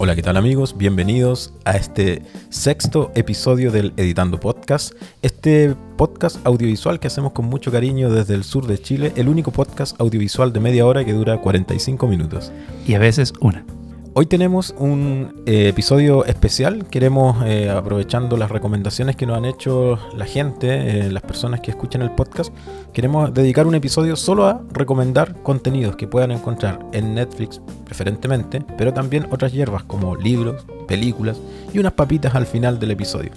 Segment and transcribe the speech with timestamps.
[0.00, 0.76] Hola, ¿qué tal amigos?
[0.78, 4.94] Bienvenidos a este sexto episodio del Editando Podcast.
[5.22, 9.50] Este podcast audiovisual que hacemos con mucho cariño desde el sur de Chile, el único
[9.50, 12.52] podcast audiovisual de media hora que dura 45 minutos.
[12.86, 13.77] Y a veces una.
[14.20, 16.88] Hoy tenemos un eh, episodio especial.
[16.88, 21.70] Queremos, eh, aprovechando las recomendaciones que nos han hecho la gente, eh, las personas que
[21.70, 22.52] escuchan el podcast,
[22.92, 28.92] queremos dedicar un episodio solo a recomendar contenidos que puedan encontrar en Netflix, preferentemente, pero
[28.92, 31.40] también otras hierbas como libros, películas
[31.72, 33.30] y unas papitas al final del episodio.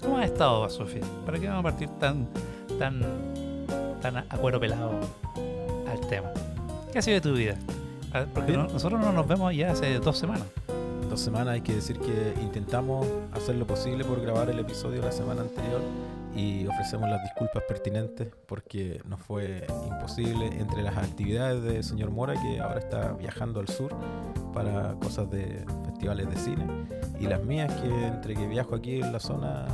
[0.00, 1.02] ¿Cómo has estado, Sofía?
[1.26, 2.26] ¿Para qué vamos a partir tan,
[2.78, 3.02] tan,
[4.00, 4.92] tan a pelado
[5.86, 6.30] al tema?
[6.90, 7.58] ¿Qué ha sido de tu vida?
[8.14, 8.66] Ah, Porque Bien.
[8.66, 10.44] no- nosotros no nos vemos ya hace dos semanas.
[11.08, 15.12] Dos semanas hay que decir que intentamos hacer lo posible por grabar el episodio la
[15.12, 15.80] semana anterior
[16.34, 22.32] y ofrecemos las disculpas pertinentes porque nos fue imposible entre las actividades del señor Mora
[22.40, 23.94] que ahora está viajando al sur
[24.54, 26.66] para cosas de festivales de cine
[27.20, 29.66] y las mías que entre que viajo aquí en la zona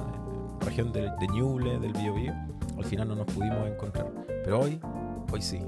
[0.60, 2.34] región de, de Ñuble, del Biobío,
[2.76, 4.08] al final no nos pudimos encontrar.
[4.44, 4.80] Pero hoy,
[5.32, 5.60] hoy sí,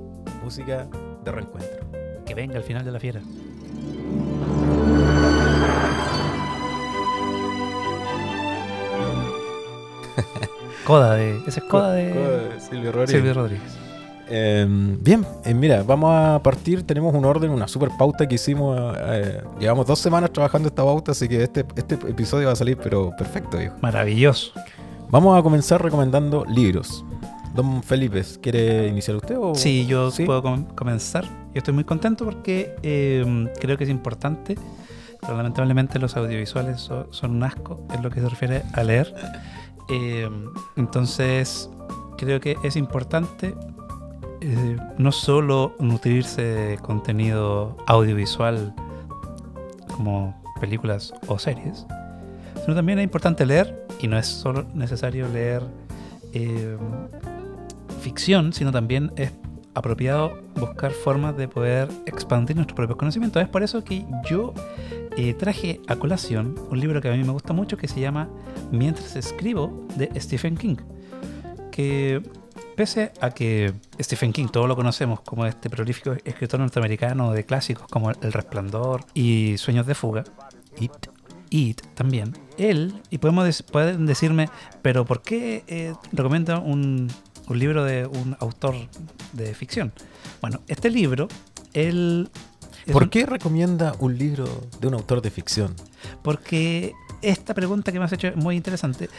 [0.42, 0.88] música
[1.24, 1.99] de reencuentro.
[2.30, 3.20] Que venga al final de la fiera.
[10.86, 11.38] Coda de.
[11.46, 13.10] Ese es Coda de Silvio Rodríguez.
[13.10, 13.76] Silvio Rodríguez.
[14.32, 14.64] Eh,
[15.00, 16.84] bien, eh, mira, vamos a partir.
[16.86, 18.96] Tenemos un orden, una super pauta que hicimos.
[19.00, 22.76] eh, llevamos dos semanas trabajando esta pauta, así que este, este episodio va a salir,
[22.76, 23.76] pero perfecto, viejo.
[23.80, 24.52] Maravilloso.
[25.10, 27.04] Vamos a comenzar recomendando libros.
[27.54, 29.56] Don Felipe, ¿quiere iniciar usted o...?
[29.56, 30.24] Sí, yo ¿Sí?
[30.24, 31.24] puedo com- comenzar.
[31.54, 34.56] Yo estoy muy contento porque eh, creo que es importante.
[35.20, 39.14] Pero lamentablemente los audiovisuales so- son un asco en lo que se refiere a leer.
[39.90, 40.30] Eh,
[40.76, 41.68] entonces,
[42.16, 43.54] creo que es importante
[44.40, 48.74] eh, no solo nutrirse de contenido audiovisual
[49.94, 51.84] como películas o series,
[52.64, 55.62] sino también es importante leer, y no es solo necesario leer
[56.32, 56.78] eh,
[58.00, 59.32] ficción, sino también es
[59.80, 63.42] apropiado buscar formas de poder expandir nuestros propios conocimientos.
[63.42, 64.54] Es por eso que yo
[65.16, 68.28] eh, traje a colación un libro que a mí me gusta mucho que se llama
[68.70, 70.76] Mientras escribo de Stephen King.
[71.70, 72.22] Que
[72.76, 77.86] pese a que Stephen King todos lo conocemos como este prolífico escritor norteamericano de clásicos
[77.88, 80.24] como El Resplandor y Sueños de Fuga,
[80.78, 80.92] It.
[81.50, 82.32] It también.
[82.58, 84.48] Él, y podemos pueden decirme,
[84.82, 87.08] pero ¿por qué eh, recomienda un,
[87.50, 88.74] un libro de un autor
[89.32, 89.92] de ficción?
[90.40, 91.28] Bueno, este libro,
[91.74, 92.30] él...
[92.90, 94.46] ¿Por un- qué recomienda un libro
[94.80, 95.74] de un autor de ficción?
[96.22, 99.10] Porque esta pregunta que me has hecho es muy interesante,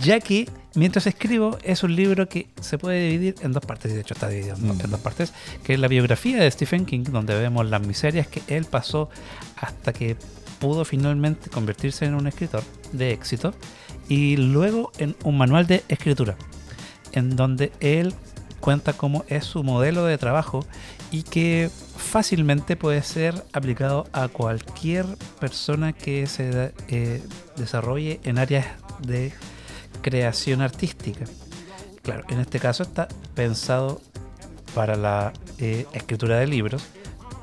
[0.00, 3.94] ya que mientras escribo es un libro que se puede dividir en dos partes, y
[3.96, 4.80] de hecho está dividido en, Mm.
[4.84, 5.32] en dos partes,
[5.64, 9.10] que es la biografía de Stephen King, donde vemos las miserias que él pasó
[9.56, 10.16] hasta que
[10.60, 12.62] pudo finalmente convertirse en un escritor
[12.92, 13.52] de éxito,
[14.08, 16.36] y luego en un manual de escritura,
[17.12, 18.14] en donde él
[18.60, 20.64] cuenta cómo es su modelo de trabajo
[21.10, 25.04] y que fácilmente puede ser aplicado a cualquier
[25.40, 27.22] persona que se eh,
[27.56, 28.66] desarrolle en áreas
[29.00, 29.32] de
[30.00, 31.24] creación artística.
[32.02, 34.00] Claro, en este caso está pensado
[34.74, 36.84] para la eh, escritura de libros,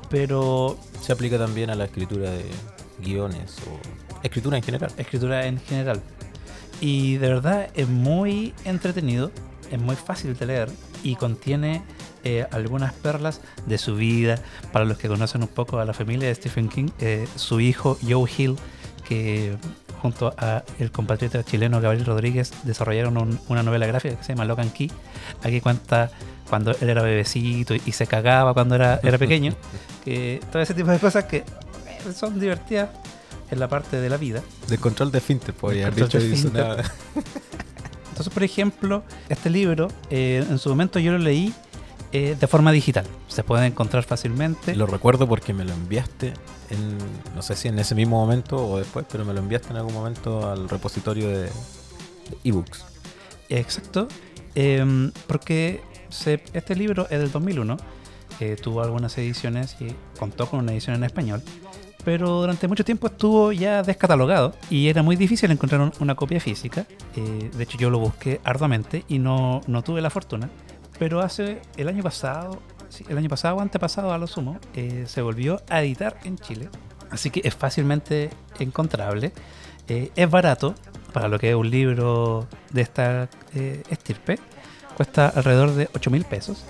[0.08, 2.44] pero Se aplica también a la escritura de
[3.02, 3.78] guiones o
[4.22, 4.92] escritura en general.
[4.98, 6.02] escritura en general.
[6.80, 9.30] Y de verdad es muy entretenido,
[9.70, 10.70] es muy fácil de leer
[11.02, 11.82] y contiene
[12.24, 14.38] eh, algunas perlas de su vida.
[14.72, 17.98] Para los que conocen un poco a la familia de Stephen King, eh, su hijo
[18.06, 18.56] Joe Hill,
[19.08, 19.56] que
[20.02, 24.44] junto a el compatriota chileno Gabriel Rodríguez desarrollaron un- una novela gráfica que se llama
[24.44, 24.90] Lock and Key.
[25.42, 26.10] Aquí cuenta
[26.48, 29.54] cuando él era bebecito y, y se cagaba cuando era, era pequeño.
[30.04, 31.44] que todo ese tipo de cosas que eh,
[32.14, 32.88] son divertidas
[33.50, 34.42] en la parte de la vida.
[34.68, 36.18] De control de finter, podría haber dicho.
[36.18, 36.84] de
[38.20, 41.54] Entonces, por ejemplo, este libro, eh, en su momento yo lo leí
[42.12, 43.06] eh, de forma digital.
[43.28, 44.74] Se puede encontrar fácilmente.
[44.76, 46.34] Lo recuerdo porque me lo enviaste
[46.68, 46.98] en,
[47.34, 49.94] no sé si en ese mismo momento o después, pero me lo enviaste en algún
[49.94, 51.48] momento al repositorio de,
[52.44, 52.84] ebooks.
[53.48, 54.06] Exacto.
[54.54, 55.80] eh, porque
[56.10, 57.78] se- este libro es del 2001.
[58.40, 61.42] eh, tuvo algunas ediciones y contó con una edición en español.
[62.04, 66.40] Pero durante mucho tiempo estuvo ya descatalogado y era muy difícil encontrar un- una copia
[66.40, 66.86] física.
[67.16, 70.48] eh, de hecho, yo lo busqué arduamente y no, no tuve la fortuna.
[70.98, 72.58] Pero hace el año pasado,
[72.88, 76.38] sí, el año pasado o antepasado a lo sumo, eh, se volvió a editar en
[76.38, 76.68] Chile.
[77.10, 79.32] Así que es fácilmente encontrable.
[79.88, 80.74] eh, es barato,
[81.12, 84.38] para lo que es un libro de esta eh, estirpe,
[84.96, 86.64] cuesta alrededor de 8 mil pesos.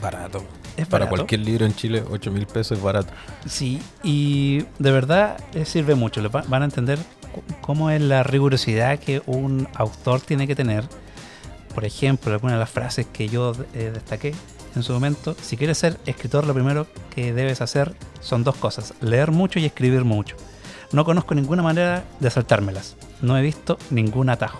[0.00, 0.44] Barato.
[0.76, 1.16] Es Para barato.
[1.16, 3.12] cualquier libro en Chile, 8 mil pesos es barato.
[3.46, 6.22] Sí, y de verdad eh, sirve mucho.
[6.30, 6.98] Van a entender
[7.62, 10.84] cómo es la rigurosidad que un autor tiene que tener.
[11.74, 14.34] Por ejemplo, alguna de las frases que yo eh, destaqué
[14.74, 15.34] en su momento.
[15.40, 19.64] Si quieres ser escritor, lo primero que debes hacer son dos cosas: leer mucho y
[19.64, 20.36] escribir mucho.
[20.92, 22.96] No conozco ninguna manera de saltármelas.
[23.22, 24.58] No he visto ningún atajo.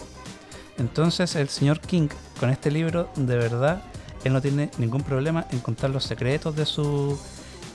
[0.79, 2.09] Entonces, el señor King,
[2.41, 3.83] con este libro, de verdad,
[4.27, 7.19] él no tiene ningún problema en contar los secretos de su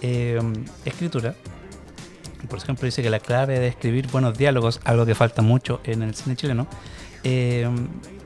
[0.01, 0.39] eh,
[0.85, 1.35] escritura.
[2.49, 6.01] Por ejemplo, dice que la clave de escribir buenos diálogos, algo que falta mucho en
[6.01, 6.67] el cine chileno,
[7.23, 7.69] eh,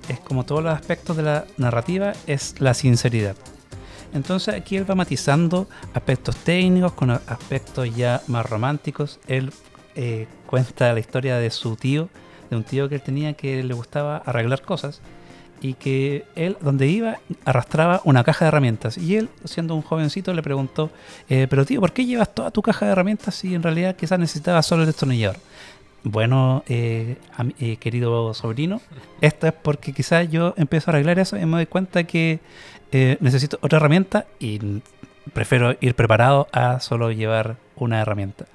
[0.07, 3.35] es como todos los aspectos de la narrativa, es la sinceridad.
[4.13, 9.19] Entonces aquí él va matizando aspectos técnicos con aspectos ya más románticos.
[9.27, 9.51] Él
[9.95, 12.09] eh, cuenta la historia de su tío,
[12.49, 15.01] de un tío que él tenía que le gustaba arreglar cosas
[15.65, 18.99] y que él, donde iba, arrastraba una caja de herramientas.
[18.99, 20.91] Y él, siendo un jovencito, le preguntó,
[21.27, 24.19] eh, pero tío, ¿por qué llevas toda tu caja de herramientas si en realidad quizás
[24.19, 25.37] necesitabas solo el destornillador?
[26.03, 27.17] Bueno, eh,
[27.57, 28.79] eh, querido sobrino,
[29.21, 32.41] esto es porque quizás yo empiezo a arreglar eso y me doy cuenta que
[32.91, 34.81] necesito otra herramienta y
[35.33, 38.45] prefiero ir preparado a solo llevar una herramienta.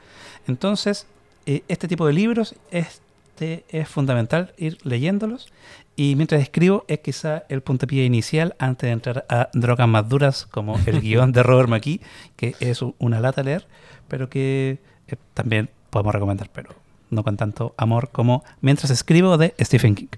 [0.46, 1.08] Entonces,
[1.44, 5.48] este tipo de libros este es fundamental ir leyéndolos
[5.96, 10.46] y mientras escribo es quizá el puntapié inicial antes de entrar a drogas más duras
[10.50, 12.00] como el guion de Robert McKee,
[12.36, 13.66] que es una lata leer,
[14.08, 14.78] pero que
[15.08, 16.70] eh, también podemos recomendar, pero
[17.10, 20.08] no con tanto amor como Mientras escribo de Stephen King.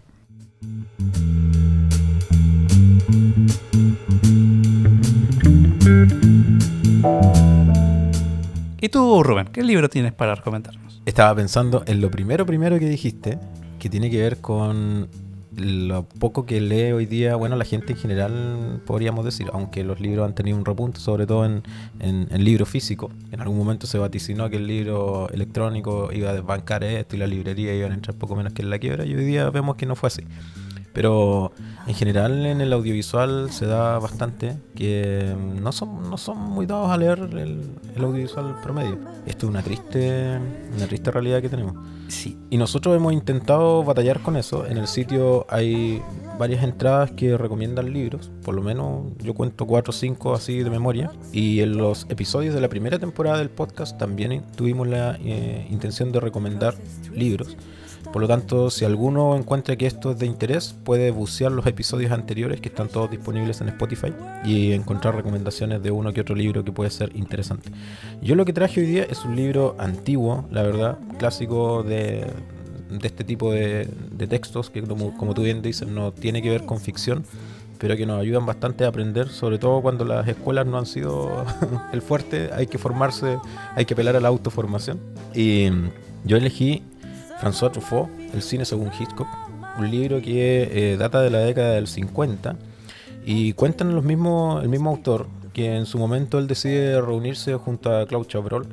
[8.80, 11.00] ¿Y tú, Rubén, qué libro tienes para recomendarnos?
[11.06, 13.38] Estaba pensando en lo primero, primero que dijiste,
[13.78, 15.08] que tiene que ver con
[15.56, 20.00] lo poco que lee hoy día, bueno, la gente en general, podríamos decir, aunque los
[20.00, 21.62] libros han tenido un repunte, sobre todo en,
[22.00, 23.10] en, en libro físico.
[23.30, 27.26] En algún momento se vaticinó que el libro electrónico iba a desbancar esto y la
[27.26, 29.86] librería iban a entrar poco menos que en la quiebra, y hoy día vemos que
[29.86, 30.22] no fue así.
[30.92, 31.52] Pero
[31.86, 36.90] en general en el audiovisual se da bastante que no son, no son muy dados
[36.90, 37.62] a leer el,
[37.96, 38.98] el audiovisual promedio.
[39.26, 40.38] Esto es una triste,
[40.76, 41.74] una triste realidad que tenemos.
[42.08, 42.36] Sí.
[42.50, 44.66] Y nosotros hemos intentado batallar con eso.
[44.66, 46.02] En el sitio hay
[46.38, 48.30] varias entradas que recomiendan libros.
[48.44, 51.10] Por lo menos yo cuento cuatro o cinco así de memoria.
[51.32, 56.12] Y en los episodios de la primera temporada del podcast también tuvimos la eh, intención
[56.12, 56.74] de recomendar
[57.14, 57.56] libros.
[58.10, 62.12] Por lo tanto, si alguno encuentra que esto es de interés, puede bucear los episodios
[62.12, 64.12] anteriores que están todos disponibles en Spotify
[64.44, 67.70] y encontrar recomendaciones de uno que otro libro que puede ser interesante.
[68.20, 72.26] Yo lo que traje hoy día es un libro antiguo, la verdad, clásico de,
[72.90, 76.50] de este tipo de, de textos que como, como tú bien dices no tiene que
[76.50, 77.24] ver con ficción,
[77.78, 81.44] pero que nos ayudan bastante a aprender, sobre todo cuando las escuelas no han sido
[81.92, 83.38] el fuerte, hay que formarse,
[83.74, 85.00] hay que apelar a la autoformación.
[85.34, 85.68] Y
[86.24, 86.84] yo elegí
[87.42, 89.26] François Truffaut, El cine según Hitchcock,
[89.78, 92.56] un libro que eh, data de la década del 50
[93.26, 97.94] y cuentan los mismos, el mismo autor que en su momento él decide reunirse junto
[97.94, 98.66] a Claude Chabrol,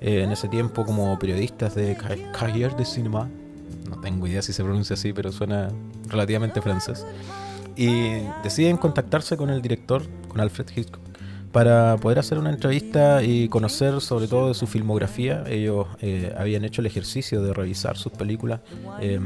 [0.00, 3.28] eh, en ese tiempo como periodistas de Ca- Cahiers de Cinema,
[3.88, 5.68] no tengo idea si se pronuncia así, pero suena
[6.08, 7.06] relativamente francés,
[7.76, 11.02] y deciden contactarse con el director, con Alfred Hitchcock,
[11.54, 15.44] para poder hacer una entrevista y conocer sobre todo de su filmografía.
[15.46, 18.58] Ellos eh, habían hecho el ejercicio de revisar sus películas
[19.00, 19.20] eh,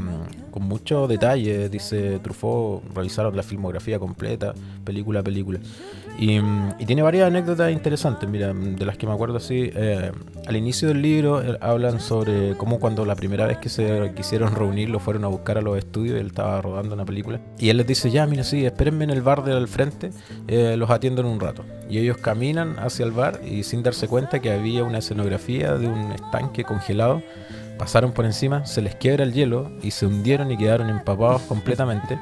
[0.50, 4.52] con mucho detalle, dice Truffaut, revisaron la filmografía completa,
[4.84, 5.58] película a película.
[6.18, 6.40] Y,
[6.78, 9.70] y tiene varias anécdotas interesantes, mira, de las que me acuerdo así.
[9.74, 10.10] eh,
[10.48, 14.54] al inicio del libro eh, hablan sobre cómo cuando la primera vez que se quisieron
[14.54, 17.38] reunir lo fueron a buscar a los estudios, él estaba rodando una película.
[17.58, 20.10] Y él les dice, ya, mira, sí, espérenme en el bar del frente,
[20.48, 21.64] eh, los atiendo en un rato.
[21.88, 25.86] Y ellos caminan hacia el bar y sin darse cuenta que había una escenografía de
[25.86, 27.22] un estanque congelado,
[27.78, 32.18] pasaron por encima, se les quiebra el hielo y se hundieron y quedaron empapados completamente.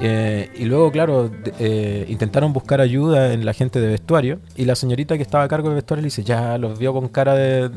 [0.00, 4.38] Eh, y luego, claro, eh, intentaron buscar ayuda en la gente de vestuario.
[4.56, 7.08] Y la señorita que estaba a cargo de vestuario le dice: Ya los vio con
[7.08, 7.70] cara de.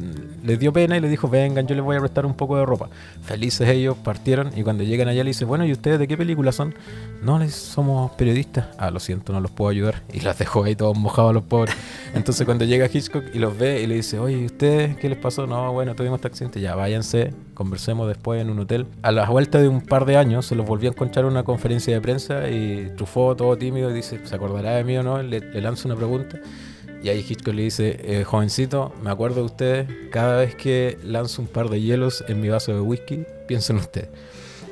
[0.43, 2.65] Les dio pena y le dijo: Vengan, yo les voy a prestar un poco de
[2.65, 2.89] ropa.
[3.23, 4.51] Felices ellos partieron.
[4.55, 6.75] Y cuando llegan allá le dice: Bueno, ¿y ustedes de qué película son?
[7.23, 8.67] No, les somos periodistas.
[8.77, 10.03] Ah, lo siento, no los puedo ayudar.
[10.13, 11.75] Y las dejó ahí todos mojados los pobres.
[12.13, 15.17] Entonces, cuando llega Hitchcock y los ve y le dice: Oye, ¿y ustedes qué les
[15.17, 15.47] pasó?
[15.47, 16.61] No, bueno, tuvimos este accidente.
[16.61, 18.87] Ya, váyanse, conversemos después en un hotel.
[19.03, 21.43] A la vuelta de un par de años se los volvió a encontrar en una
[21.43, 25.21] conferencia de prensa y Truffaut, todo tímido, dice: ¿Se acordará de mí o no?
[25.21, 26.39] Le, le lanza una pregunta.
[27.03, 31.41] Y ahí Hitchcock le dice, eh, jovencito, me acuerdo de ustedes, cada vez que lanzo
[31.41, 34.09] un par de hielos en mi vaso de whisky, pienso en usted.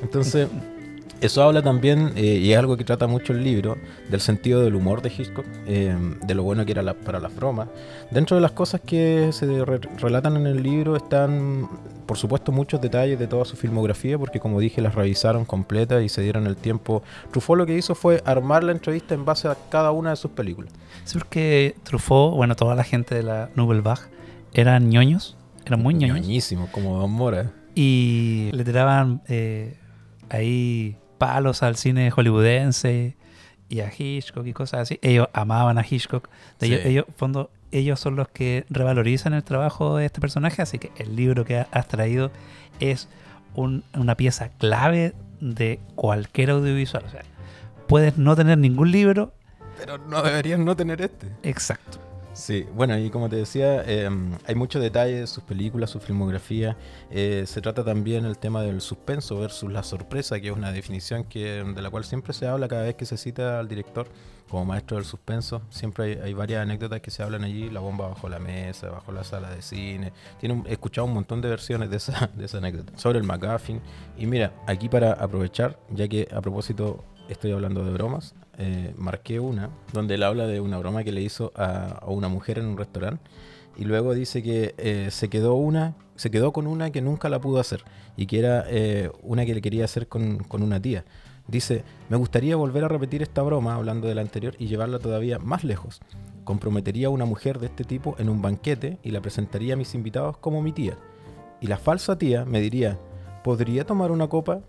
[0.00, 0.48] Entonces,
[1.20, 3.76] Eso habla también, eh, y es algo que trata mucho el libro,
[4.08, 5.94] del sentido del humor de Hitchcock, eh,
[6.26, 7.68] de lo bueno que era para las bromas.
[8.10, 9.64] Dentro de las cosas que se
[9.98, 11.68] relatan en el libro están,
[12.10, 16.08] por supuesto, muchos detalles de toda su filmografía, porque como dije, las revisaron completas y
[16.08, 17.04] se dieron el tiempo.
[17.30, 20.32] Truffaut lo que hizo fue armar la entrevista en base a cada una de sus
[20.32, 20.72] películas.
[21.04, 24.00] Sí, porque Truffaut, bueno, toda la gente de la Nouvelle Vague
[24.54, 26.18] eran ñoños, eran muy ñoños.
[26.18, 27.52] Ñoñísimos, como Don Mora.
[27.76, 29.78] Y le tiraban eh,
[30.30, 33.16] ahí palos al cine hollywoodense
[33.68, 34.98] y a Hitchcock y cosas así.
[35.00, 36.28] Ellos amaban a Hitchcock.
[36.60, 41.16] ellos, fondo, ellos son los que revalorizan el trabajo de este personaje, así que el
[41.16, 42.30] libro que has traído
[42.80, 43.08] es
[43.54, 47.04] una pieza clave de cualquier audiovisual.
[47.06, 47.22] O sea,
[47.86, 49.32] puedes no tener ningún libro.
[49.78, 51.28] Pero no deberías no tener este.
[51.42, 51.98] Exacto.
[52.32, 56.76] Sí, bueno, y como te decía, em, hay muchos detalles de sus películas, su filmografía.
[57.10, 61.24] Eh, se trata también el tema del suspenso versus la sorpresa, que es una definición
[61.24, 64.06] que, de la cual siempre se habla cada vez que se cita al director
[64.50, 65.62] como maestro del suspenso.
[65.70, 69.22] Siempre hay, varias anécdotas que se hablan allí, la bomba bajo la mesa, bajo la
[69.24, 70.12] sala de cine.
[70.42, 72.92] He escuchado un montón de versiones de esa, de anécdota.
[72.98, 73.80] Sobre el McGuffin.
[74.18, 79.40] Y mira, aquí para aprovechar, ya que a propósito estoy hablando de bromas, eh, marqué
[79.40, 82.76] una donde él habla de una broma que le hizo a, una mujer en un
[82.76, 83.22] restaurante
[83.76, 87.40] y luego dice que eh, se quedó una, se quedó con una que nunca la
[87.40, 87.84] pudo hacer
[88.16, 91.04] y que era eh, una que le quería hacer con, una tía.
[91.50, 95.40] Dice, me gustaría volver a repetir esta broma, hablando de la anterior, y llevarla todavía
[95.40, 96.00] más lejos.
[96.44, 99.94] Comprometería a una mujer de este tipo en un banquete y la presentaría a mis
[99.96, 100.96] invitados como mi tía.
[101.60, 102.98] Y la falsa tía me diría,
[103.42, 104.60] ¿podría tomar una copa?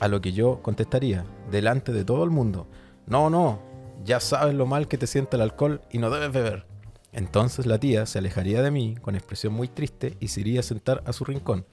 [0.00, 2.66] A lo que yo contestaría, delante de todo el mundo,
[3.06, 3.60] no, no,
[4.04, 6.66] ya sabes lo mal que te siente el alcohol y no debes beber.
[7.12, 10.64] Entonces la tía se alejaría de mí con expresión muy triste y se iría a
[10.64, 11.66] sentar a su rincón.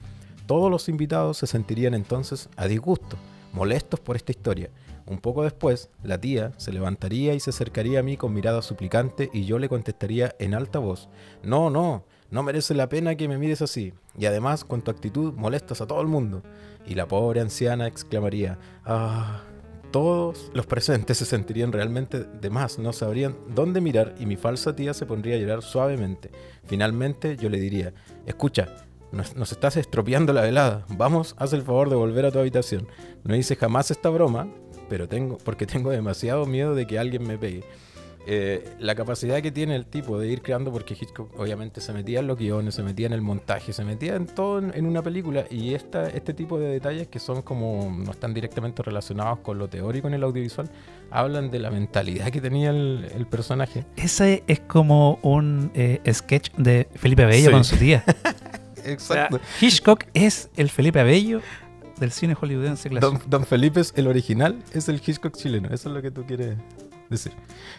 [0.46, 3.16] Todos los invitados se sentirían entonces a disgusto,
[3.52, 4.70] molestos por esta historia.
[5.06, 9.30] Un poco después, la tía se levantaría y se acercaría a mí con mirada suplicante
[9.32, 11.08] y yo le contestaría en alta voz,
[11.42, 13.94] no, no, no merece la pena que me mires así.
[14.18, 16.42] Y además, con tu actitud molestas a todo el mundo.
[16.86, 19.42] Y la pobre anciana exclamaría, ah,
[19.90, 24.76] todos los presentes se sentirían realmente de más, no sabrían dónde mirar y mi falsa
[24.76, 26.30] tía se pondría a llorar suavemente.
[26.66, 27.94] Finalmente yo le diría,
[28.26, 32.38] escucha, nos, nos, estás estropeando la velada, vamos, haz el favor de volver a tu
[32.38, 32.86] habitación.
[33.24, 34.48] No hice jamás esta broma,
[34.88, 37.64] pero tengo, porque tengo demasiado miedo de que alguien me pegue.
[38.30, 42.18] Eh, la capacidad que tiene el tipo de ir creando, porque Hitchcock obviamente se metía
[42.18, 45.46] en los guiones, se metía en el montaje, se metía en todo en, una película
[45.50, 49.70] y esta, este tipo de detalles que son como no están directamente relacionados con lo
[49.70, 50.68] teórico en el audiovisual,
[51.10, 53.86] hablan de la mentalidad que tenía el, personaje.
[53.96, 58.04] Ese es como un eh, sketch de Felipe Abello con su tía.
[58.88, 59.40] Exacto.
[59.60, 61.40] Hitchcock es el Felipe Abello
[61.98, 63.12] del cine hollywoodense clásico.
[63.12, 66.24] Don, Don Felipe es el original, es el Hitchcock chileno, eso es lo que tú
[66.24, 66.56] quieres
[67.08, 67.32] decir.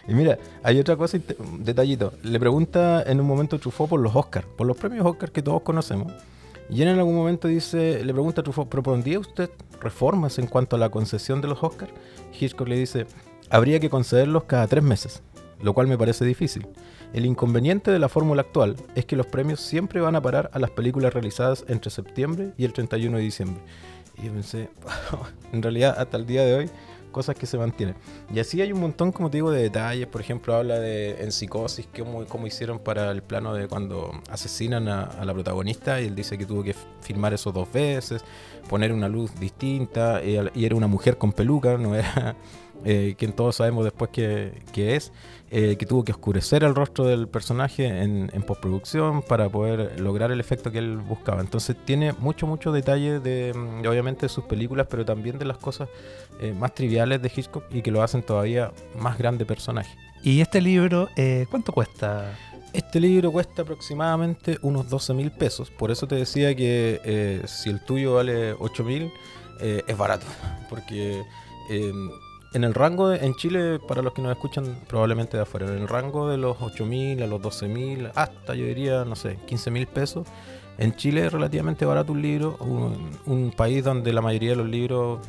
[0.06, 1.18] Y mira, hay otra cosa,
[1.58, 2.12] detallito.
[2.22, 5.62] Le pregunta en un momento Truffaut por los Oscars, por los premios Oscar que todos
[5.62, 6.12] conocemos.
[6.68, 9.50] Y en algún momento dice, le pregunta a Truffaut, ¿propondría usted
[9.80, 11.92] reformas en cuanto a la concesión de los Oscars?
[12.38, 13.06] Hitchcock le dice,
[13.48, 15.22] habría que concederlos cada tres meses,
[15.60, 16.66] lo cual me parece difícil.
[17.12, 20.60] El inconveniente de la fórmula actual es que los premios siempre van a parar a
[20.60, 23.62] las películas realizadas entre septiembre y el 31 de diciembre.
[24.16, 24.68] Y yo pensé,
[25.52, 26.70] en realidad hasta el día de hoy
[27.10, 27.96] cosas que se mantienen.
[28.32, 30.06] Y así hay un montón, como te digo, de detalles.
[30.06, 34.86] Por ejemplo, habla de en psicosis, cómo, cómo hicieron para el plano de cuando asesinan
[34.86, 36.00] a, la protagonista.
[36.00, 38.24] Y él dice que tuvo que filmar eso dos veces,
[38.68, 40.22] poner una luz distinta.
[40.22, 42.36] Y, y era una mujer con peluca, no era
[42.84, 45.12] eh, quien todos sabemos después que, es,
[45.52, 50.38] eh, que tuvo que oscurecer el rostro del personaje en, postproducción para poder lograr el
[50.38, 51.40] efecto que él buscaba.
[51.40, 55.58] Entonces tiene mucho, mucho detalle de, mm, obviamente, de sus películas, pero también de las
[55.58, 55.88] cosas
[56.40, 59.90] eh, más triviales de Hitchcock y que lo hacen todavía más grande personaje.
[60.22, 61.08] ¿Y este libro
[61.50, 62.32] cuánto cuesta?
[62.72, 67.80] Este libro cuesta aproximadamente unos 12 mil pesos, por eso te decía que si el
[67.80, 69.10] tuyo vale 8 mil,
[69.60, 70.26] es barato,
[70.70, 71.22] porque
[72.52, 75.88] en el rango, en Chile, para los que nos escuchan probablemente de afuera, en el
[75.88, 80.26] rango de los 8.000 a los 12.000, hasta yo diría, no sé, 15.000 pesos.
[80.78, 82.56] En Chile es relativamente barato un libro,
[83.26, 85.20] un, país donde la mayoría de los libros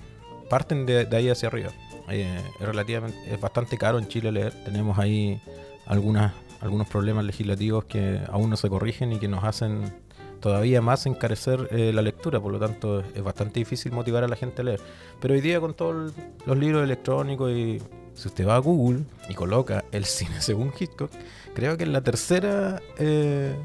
[0.49, 1.71] parten de, ahí hacia arriba.
[2.09, 4.53] Eh, es, relativamente, es bastante caro en Chile leer.
[4.63, 5.41] Tenemos ahí
[5.85, 9.93] algunas, algunos problemas legislativos que aún no se corrigen y que nos hacen
[10.41, 14.35] todavía más encarecer eh, la lectura, por lo tanto es bastante difícil motivar a la
[14.35, 14.81] gente a leer.
[15.21, 16.13] Pero hoy día con todos
[16.45, 17.81] los libros electrónicos y
[18.13, 21.11] si usted va a Google y coloca el cine según Hitchcock,
[21.53, 23.55] creo que en la tercera eh,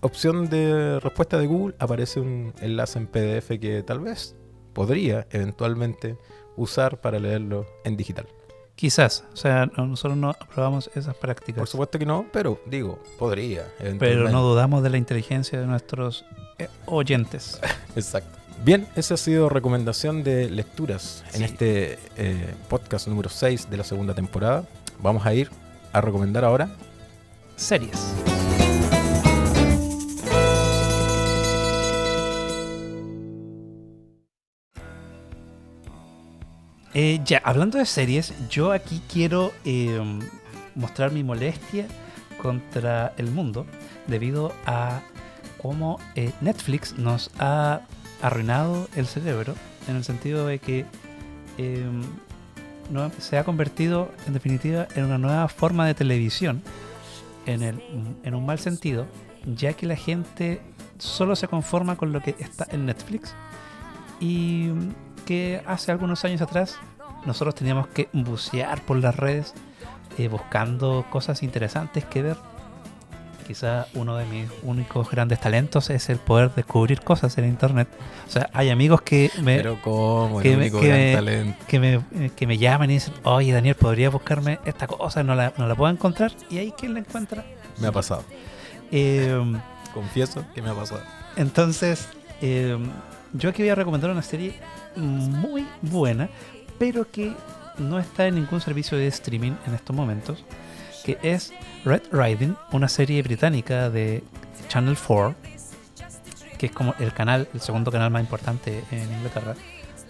[0.00, 4.36] opción de respuesta de Google aparece un enlace en PDF que tal vez
[4.72, 6.16] podría eventualmente
[6.56, 8.26] usar para leerlo en digital.
[8.82, 11.60] Quizás, o sea, no- nosotros no aprobamos esas prácticas.
[11.60, 16.24] Por supuesto que no, pero digo, podría Pero no dudamos de la inteligencia de nuestros
[16.58, 17.60] eh, oyentes.
[17.94, 18.36] Exacto.
[18.64, 23.84] Bien, esa ha sido recomendadación de lecturas en este eh, podcast número 6 de la
[23.84, 24.64] segunda temporada.
[25.00, 25.48] Vamos a ir
[25.92, 26.68] a recomendar ahora
[27.54, 28.00] Series.
[36.94, 39.98] Eh, ya, hablando de series, yo aquí quiero eh,
[40.74, 41.86] mostrar mi molestia
[42.40, 43.66] contra el mundo
[44.06, 45.00] debido a
[45.60, 47.80] cómo eh, Netflix nos ha
[48.20, 49.54] arruinado el cerebro
[49.88, 50.84] en el sentido de que
[52.90, 56.62] no- se ha convertido en definitiva en una nueva forma de televisión
[57.46, 57.82] en, el,
[58.22, 59.06] en un mal sentido,
[59.56, 60.60] ya que la gente
[60.98, 63.34] solo se conforma con lo que está en Netflix.
[64.20, 64.68] Y
[65.22, 66.78] que hace algunos años atrás
[67.26, 69.54] nosotros teníamos que bucear por las redes
[70.18, 72.36] eh, buscando cosas interesantes que ver.
[73.46, 77.88] Quizá uno de mis únicos grandes talentos es el poder descubrir cosas en internet.
[78.28, 81.12] O sea, hay amigos que me, Pero cómo, el que me- único que gran me-
[81.14, 81.64] talento.
[81.66, 85.22] que me, eh, que me llaman y dicen, oye Daniel, ¿podrías buscarme esta cosa?
[85.24, 86.32] No la, no la puedo encontrar.
[86.50, 87.44] Y ahí, ¿quién la encuentra?
[87.80, 88.22] Me ha pasado.
[88.92, 89.36] Eh,
[89.92, 91.02] Confieso que me ha pasado.
[91.36, 92.08] entonces,
[92.40, 92.78] eh,
[93.32, 94.54] yo aquí voy a recomendar una serie
[94.96, 96.28] muy buena,
[96.78, 97.32] pero que
[97.78, 100.44] no está en ningún servicio de streaming en estos momentos,
[101.04, 101.52] que es
[101.84, 104.22] Red Riding, una serie británica de
[104.68, 105.34] Channel 4,
[106.58, 109.54] que es como el canal, el segundo canal más importante en Inglaterra,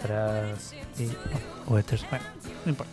[0.00, 0.72] tras...
[0.98, 1.08] eh,
[1.66, 2.24] o es tercer- bueno,
[2.64, 2.92] no importa.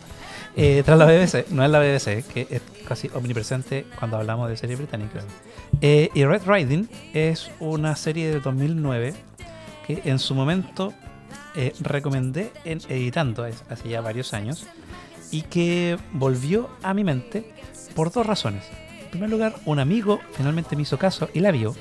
[0.56, 4.56] Eh, tras la BBC, no es la BBC, que es casi omnipresente cuando hablamos de
[4.56, 5.24] series británicas.
[5.80, 9.14] Eh, y Red Riding es una serie de 2009
[9.86, 10.92] que en su momento
[11.54, 14.66] eh, recomendé en editando hace ya varios años
[15.30, 17.52] y que volvió a mi mente
[17.94, 18.64] por dos razones.
[19.02, 21.74] En primer lugar, un amigo finalmente me hizo caso y la vio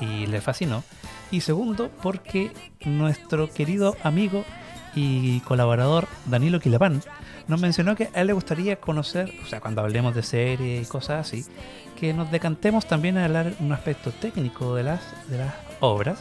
[0.00, 0.84] y le fascinó.
[1.30, 2.52] Y segundo, porque
[2.84, 4.44] nuestro querido amigo
[4.94, 7.02] y colaborador Danilo Quilapán
[7.46, 10.90] nos mencionó que a él le gustaría conocer, o sea, cuando hablemos de series y
[10.90, 11.44] cosas así,
[11.98, 15.00] que nos decantemos también a hablar un aspecto técnico de las
[15.80, 16.20] obras.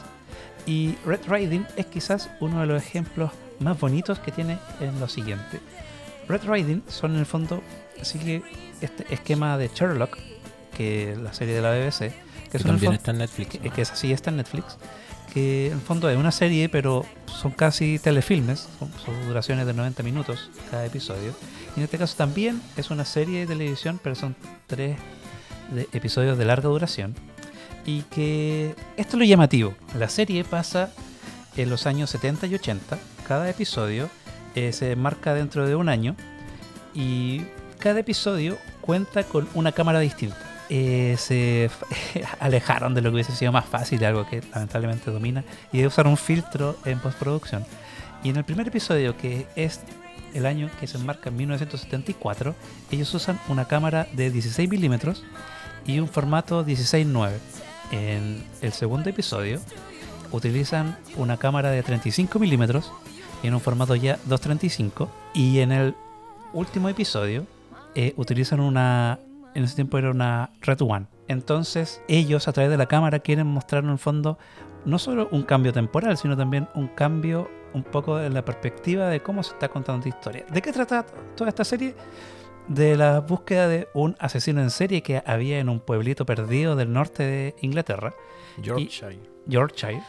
[0.67, 5.07] Y Red Riding es quizás uno de los ejemplos más bonitos que tiene en lo
[5.07, 5.59] siguiente.
[6.27, 7.63] Red Riding son en el fondo,
[8.01, 8.43] sigue
[8.81, 10.17] este esquema de Sherlock,
[10.75, 13.49] que es la serie de la BBC, que, Que son también está en Netflix.
[13.57, 14.77] que, que es así, está en Netflix,
[15.33, 19.73] que en el fondo es una serie, pero son casi telefilmes, son, son duraciones de
[19.73, 21.33] 90 minutos cada episodio.
[21.75, 24.35] Y en este caso también es una serie de televisión, pero son
[24.67, 24.97] tres
[25.71, 27.15] de- episodios de larga duración.
[27.87, 29.73] Y que esto es lo llamativo.
[29.97, 30.91] La serie pasa
[31.55, 32.99] en los años 70 y 80.
[33.25, 34.09] Cada episodio
[34.55, 36.15] eh, se marca dentro de un año.
[36.93, 37.43] Y
[37.79, 40.37] cada episodio cuenta con una cámara distinta.
[40.69, 41.69] Eh, se
[42.41, 46.07] alejaron de lo que hubiese sido más fácil, algo que lamentablemente domina, y de usar
[46.07, 47.65] un filtro en postproducción.
[48.21, 49.79] Y en el primer episodio, que es
[50.33, 52.53] el año que se enmarca en 1974,
[52.91, 55.23] ellos usan una cámara de 16 milímetros
[55.85, 57.31] y un formato 16.9.
[57.91, 59.59] En el segundo episodio
[60.31, 62.91] utilizan una cámara de 35 milímetros
[63.43, 65.07] en un formato ya 2.35.
[65.33, 65.95] Y en el
[66.53, 67.45] último episodio
[67.95, 69.19] eh, utilizan una,
[69.53, 71.07] en ese tiempo era una Red One.
[71.27, 74.37] Entonces ellos a través de la cámara quieren mostrar en el fondo
[74.85, 79.21] no solo un cambio temporal, sino también un cambio un poco en la perspectiva de
[79.21, 80.45] cómo se está contando esta historia.
[80.51, 81.95] ¿De qué trata toda esta serie?
[82.67, 86.91] De la búsqueda de un asesino en serie que había en un pueblito perdido del
[86.91, 88.13] norte de Inglaterra,
[88.61, 89.19] Yorkshire.
[89.45, 90.03] Yorkshire,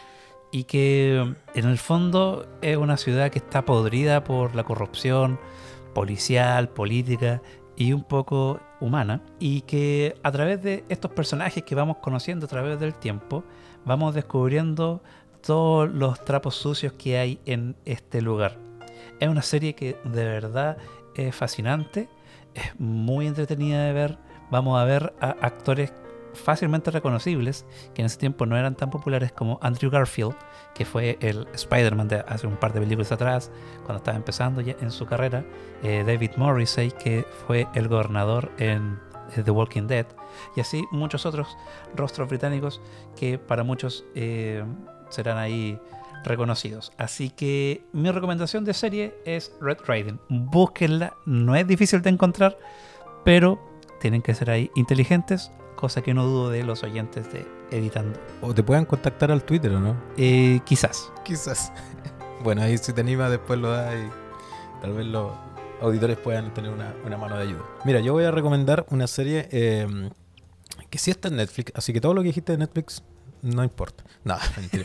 [0.51, 5.39] y que en el fondo es una ciudad que está podrida por la corrupción
[5.95, 7.43] policial, política
[7.77, 12.49] y un poco humana, y que a través de estos personajes que vamos conociendo a
[12.49, 13.45] través del tiempo,
[13.85, 15.01] vamos descubriendo
[15.43, 18.59] todos los trapos sucios que hay en este lugar.
[19.21, 20.77] Es una serie que de verdad
[21.15, 22.09] es fascinante,
[22.55, 24.19] es muy entretenida de ver.
[24.51, 25.93] Vamos a ver a actores
[26.35, 30.35] fácilmente reconocibles que en ese tiempo no eran tan populares como Andrew Garfield,
[30.75, 33.51] que fue el Spider-Man de hace un par de películas atrás,
[33.85, 35.45] cuando estaba empezando ya en su carrera.
[35.83, 38.99] eh, David Morrissey, que fue el gobernador en
[39.37, 40.07] eh, The Walking Dead.
[40.57, 41.57] Y así muchos otros
[41.95, 42.81] rostros británicos
[43.17, 44.65] que para muchos eh,
[45.09, 45.81] serán ahí
[46.25, 46.93] reconocidos.
[46.97, 50.21] Así que mi recomendación de serie es Red Riding.
[50.29, 52.59] Búsquenla, no es difícil de encontrar,
[53.25, 53.59] pero
[54.01, 58.19] tienen que ser ahí inteligentes, cosa que no dudo de los oyentes de Editando.
[58.41, 59.97] O te pueden contactar al Twitter o no.
[60.17, 61.13] Eh, quizás.
[61.25, 61.73] Quizás.
[62.41, 65.33] Bueno, ahí si te animas después lo das y tal vez los
[65.81, 67.65] auditores puedan tener una, una mano de ayuda.
[67.85, 70.09] Mira, yo voy a recomendar una serie eh,
[70.89, 73.03] que sí está en Netflix, así que todo lo que dijiste de Netflix
[73.43, 74.05] no importa.
[74.25, 74.85] No, mentira.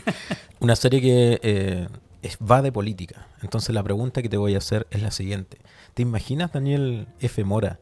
[0.60, 1.88] una serie que eh,
[2.22, 3.26] es- va de política.
[3.42, 5.58] Entonces la pregunta que te voy a hacer es la siguiente.
[5.94, 7.44] ¿Te imaginas, Daniel F.
[7.44, 7.78] Mora,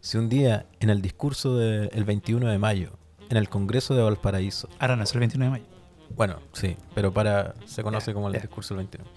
[0.00, 2.90] si un día en el discurso del 21 de mayo,
[3.30, 5.72] en el Congreso de Valparaíso, Ahora no es el 29 de mayo.
[6.16, 9.08] bueno, sí, pero para se conoce como el discurso del 21.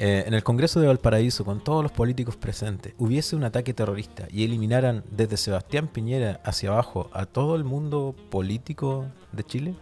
[0.00, 4.28] Eh, en el Congreso de Valparaíso, con todos los políticos presentes, hubiese un ataque terrorista
[4.30, 9.74] y eliminaran desde Sebastián Piñera hacia abajo a todo el mundo político de Chile?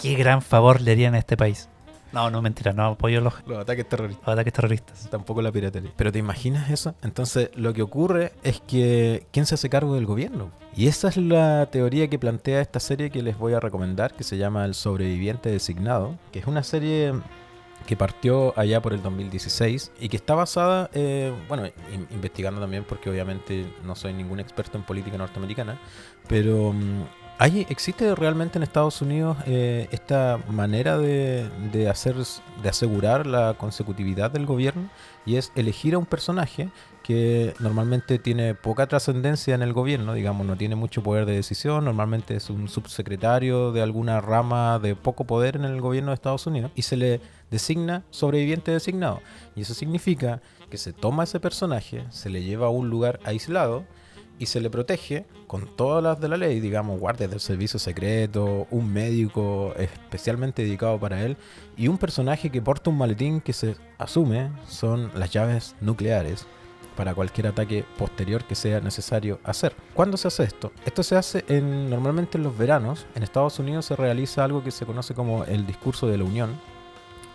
[0.00, 1.68] Qué gran favor le harían a este país.
[2.12, 4.26] No, no, mentira, no apoyo los, Los ataques terroristas.
[4.26, 5.08] los ataques terroristas.
[5.10, 5.92] Tampoco la piratería.
[5.96, 6.94] Pero ¿te imaginas eso?
[7.02, 10.50] Entonces, lo que ocurre es que ¿quién se hace cargo del gobierno?
[10.76, 14.24] Y esa es la teoría que plantea esta serie que les voy a recomendar, que
[14.24, 17.12] se llama El sobreviviente designado, que es una serie
[17.86, 22.84] que partió allá por el 2016 y que está basada, eh, bueno, in- investigando también
[22.88, 25.78] porque obviamente no soy ningún experto en política norteamericana,
[26.28, 27.02] pero mm,
[27.40, 32.14] ¿hay, ¿existe realmente en Estados Unidos eh, esta manera de, de hacer,
[32.62, 34.90] de asegurar la consecutividad del gobierno?
[35.24, 36.68] Y es elegir a un personaje
[37.02, 41.86] que normalmente tiene poca trascendencia en el gobierno, digamos, no tiene mucho poder de decisión,
[41.86, 46.46] normalmente es un subsecretario de alguna rama de poco poder en el gobierno de Estados
[46.46, 49.22] Unidos y se le designa sobreviviente designado.
[49.56, 53.86] Y eso significa que se toma ese personaje, se le lleva a un lugar aislado
[54.40, 58.66] y se le protege con todas las de la ley, digamos, guardias del servicio secreto,
[58.70, 61.36] un médico especialmente dedicado para él
[61.76, 66.46] y un personaje que porta un maletín que se asume son las llaves nucleares
[66.96, 69.74] para cualquier ataque posterior que sea necesario hacer.
[69.92, 70.72] ¿Cuándo se hace esto?
[70.86, 73.06] Esto se hace en, normalmente en los veranos.
[73.14, 76.58] En Estados Unidos se realiza algo que se conoce como el discurso de la Unión,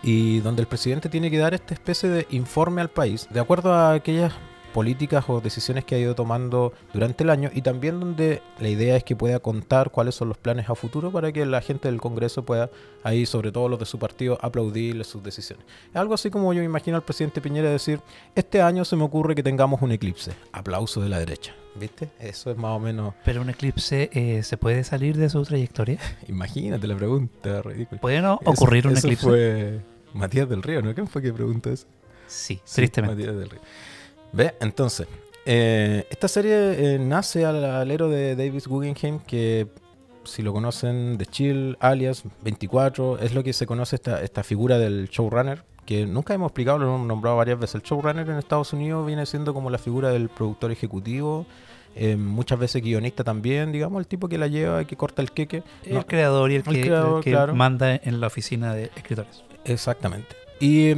[0.02, 3.72] y donde el presidente tiene que dar esta especie de informe al país de acuerdo
[3.72, 4.32] a aquellas
[4.76, 8.94] políticas o decisiones que ha ido tomando durante el año y también donde la idea
[8.94, 11.98] es que pueda contar cuáles son los planes a futuro para que la gente del
[11.98, 12.68] Congreso pueda
[13.02, 15.64] ahí, sobre todo los de su partido, aplaudirle sus decisiones.
[15.88, 18.00] Es algo así como yo me imagino al presidente Piñera decir,
[18.34, 20.32] este año se me ocurre que tengamos un eclipse.
[20.52, 21.54] Aplauso de la derecha.
[21.74, 22.10] ¿Viste?
[22.20, 23.14] Eso es más o menos...
[23.24, 25.98] Pero un eclipse eh, se puede salir de su trayectoria.
[26.28, 27.98] Imagínate la pregunta, ridícula.
[28.00, 29.24] ¿Puede no Eso- ocurrir un eso eclipse?
[29.26, 29.80] fue
[30.12, 30.94] Matías del Río, ¿no?
[30.94, 31.86] ¿Quién fue que preguntó eso?
[32.26, 33.16] Sí, Sí, tristemente.
[33.24, 33.60] Matías del Río.
[34.32, 35.06] Ve, entonces,
[35.44, 39.68] eh, esta serie eh, nace al alero de David Guggenheim, que
[40.24, 44.78] si lo conocen, de Chill, alias 24, es lo que se conoce esta, esta figura
[44.78, 47.76] del showrunner, que nunca hemos explicado, lo hemos nombrado varias veces.
[47.76, 51.46] El showrunner en Estados Unidos viene siendo como la figura del productor ejecutivo,
[51.94, 55.62] eh, muchas veces guionista también, digamos, el tipo que la lleva, que corta el queque.
[55.84, 57.54] El No, creador y el el que, creador, el que claro.
[57.54, 59.44] manda en la oficina de escritores.
[59.64, 60.34] Exactamente.
[60.58, 60.88] Y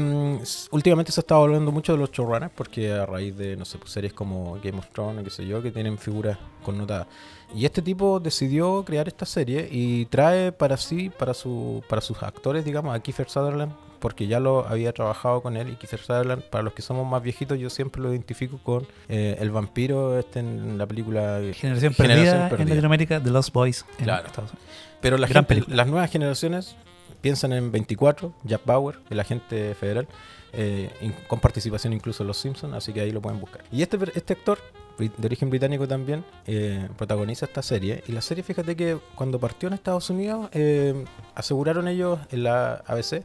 [0.43, 3.79] s- últimamente se está hablando mucho de los showrunners porque a raíz de, no sé,
[3.79, 7.07] pues, series como Game of Thrones, qué sé yo, que tienen figuras connotadas.
[7.55, 12.23] Y este tipo decidió crear esta serie y trae para sí, para, su, para sus
[12.23, 15.71] actores, digamos, a Kiefer Sutherland, porque ya lo había trabajado con él.
[15.71, 19.37] Y Kiefer Sutherland, para los que somos más viejitos, yo siempre lo identifico con eh,
[19.41, 22.69] el vampiro este en la película Generación, Generación perdida, en Perdida.
[22.69, 24.27] Latinoamérica, The Lost Boys en Claro.
[24.29, 24.69] Estados Unidos.
[25.01, 26.77] Pero la gente- las nuevas generaciones
[27.21, 30.07] piensan en 24, Jack Bauer, el agente federal,
[30.53, 30.91] eh,
[31.27, 33.65] con participación incluso en Los Simpsons, así que ahí lo pueden buscar.
[33.71, 34.59] Y este, este actor,
[34.99, 38.03] de origen británico también, eh, protagoniza esta serie.
[38.09, 41.05] Y la serie, fíjate que cuando partió en Estados Unidos, eh,
[41.35, 43.23] aseguraron ellos en la ABC,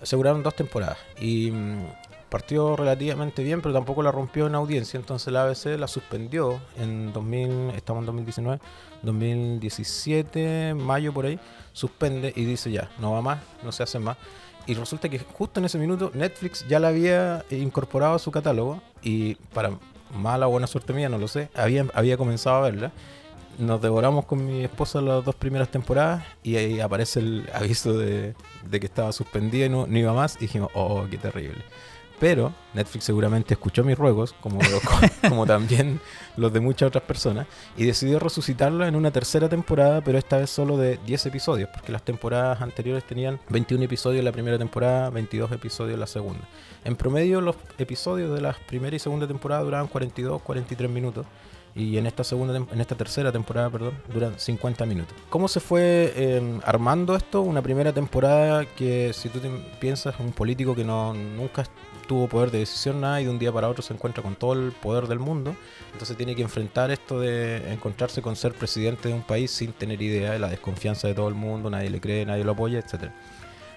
[0.00, 0.98] aseguraron dos temporadas.
[1.20, 1.86] Y mm,
[2.32, 4.98] partió relativamente bien, pero tampoco la rompió en audiencia.
[4.98, 8.60] Entonces la ABC la suspendió en 2000, estamos en 2019,
[9.02, 11.38] 2017, mayo por ahí,
[11.74, 14.16] suspende y dice ya, no va más, no se hace más.
[14.66, 18.80] Y resulta que justo en ese minuto Netflix ya la había incorporado a su catálogo
[19.02, 19.72] y para
[20.16, 22.92] mala o buena suerte mía, no lo sé, había, había comenzado a verla.
[23.58, 28.34] Nos devoramos con mi esposa las dos primeras temporadas y ahí aparece el aviso de,
[28.70, 31.62] que estaba suspendida y no iba más y dijimos, oh, qué terrible.
[32.22, 34.60] Pero Netflix seguramente escuchó mis ruegos, como,
[35.28, 36.00] como también
[36.36, 40.48] los de muchas otras personas, y decidió resucitarla en una tercera temporada, pero esta vez
[40.48, 45.10] solo de 10 episodios, porque las temporadas anteriores tenían 21 episodios en la primera temporada,
[45.10, 46.42] 22 episodios en la segunda.
[46.84, 51.26] En promedio los episodios de la primera y segunda temporada duraban 42, 43 minutos.
[51.74, 55.16] Y en esta segunda, en esta tercera temporada, perdón, duran 50 minutos.
[55.30, 57.40] ¿Cómo se fue eh, armando esto?
[57.40, 59.48] Una primera temporada que, si tú te
[59.80, 61.64] piensas, un político que no nunca
[62.06, 64.52] tuvo poder de decisión nada y de un día para otro se encuentra con todo
[64.52, 65.56] el poder del mundo,
[65.92, 70.00] entonces tiene que enfrentar esto de encontrarse con ser presidente de un país sin tener
[70.00, 73.12] idea de la desconfianza de todo el mundo, nadie le cree, nadie lo apoya, etcétera.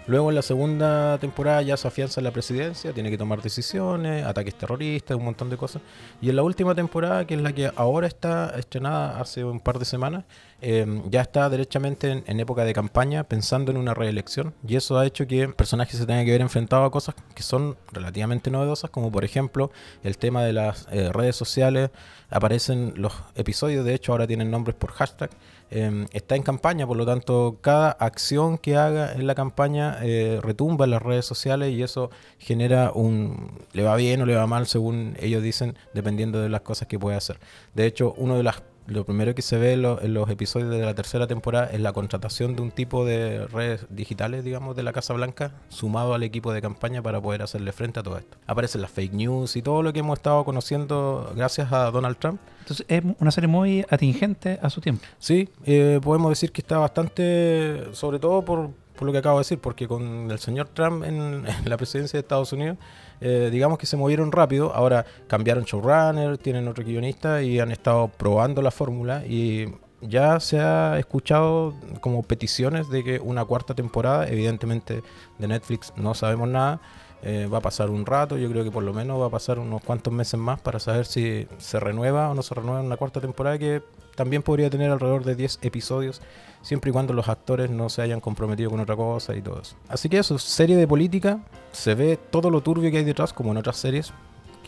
[0.08, 4.24] Luego en la segunda temporada ya se afianza en la presidencia, tiene que tomar decisiones,
[4.24, 5.82] ataques terroristas, un montón de cosas.
[6.22, 9.80] Y en la última temporada, que es la que ahora está estrenada hace un par
[9.80, 10.26] de semanas,
[10.62, 14.54] eh, ya está derechamente en, en, época de campaña pensando en una reelección.
[14.68, 17.42] Y eso ha hecho que el personaje se tenga que ver enfrentado a cosas que
[17.42, 19.72] son relativamente novedosas, como por ejemplo
[20.04, 21.90] el tema de las eh, redes sociales.
[22.30, 25.32] Aparecen los episodios, de hecho ahora tienen nombres por hashtag.
[25.78, 30.40] Eh, está en campaña, por lo tanto, cada acción que haga en la campaña eh,
[30.42, 33.52] retumba en las redes sociales y eso genera un.
[33.74, 36.98] le va bien o le va mal, según ellos dicen, dependiendo de las cosas que
[36.98, 37.42] puede hacer.
[37.74, 40.70] De hecho, uno de las lo primero que se ve en, lo, en, los episodios
[40.70, 44.84] de la tercera temporada es la contratación de un tipo de redes digitales, digamos, de
[44.84, 48.38] la Casa Blanca, sumado al equipo de campaña para poder hacerle frente a todo esto.
[48.48, 52.40] Aparecen las fake news y todo lo que hemos estado conociendo gracias a Donald Trump.
[52.60, 55.04] Entonces es una serie muy atingente a su tiempo.
[55.20, 59.42] Sí, eh, podemos decir que está bastante, sobre todo por, por, lo que acabo de
[59.42, 62.78] decir, porque con el señor Trump en, la presidencia de Estados Unidos,
[63.22, 64.74] eh, digamos que se movieron rápido.
[64.74, 69.68] Ahora cambiaron showrunner, tienen otro guionista y han estado probando la fórmula y
[70.02, 75.02] ya se ha escuchado como peticiones de que una cuarta temporada, evidentemente
[75.38, 76.80] de Netflix no sabemos nada.
[77.24, 79.58] Eh, va a pasar un rato, yo creo que por lo menos va a pasar
[79.58, 82.98] unos cuantos meses más para saber si se renueva o no se renueva en una
[82.98, 83.82] cuarta temporada que
[84.16, 86.22] también podría tener alrededor de 10 episodios,
[86.62, 89.76] siempre y cuando los actores no se hayan comprometido con otra cosa y todo eso.
[89.90, 91.40] Así que eso, serie de política,
[91.72, 94.14] se ve todo lo turbio que hay detrás, como en otras series,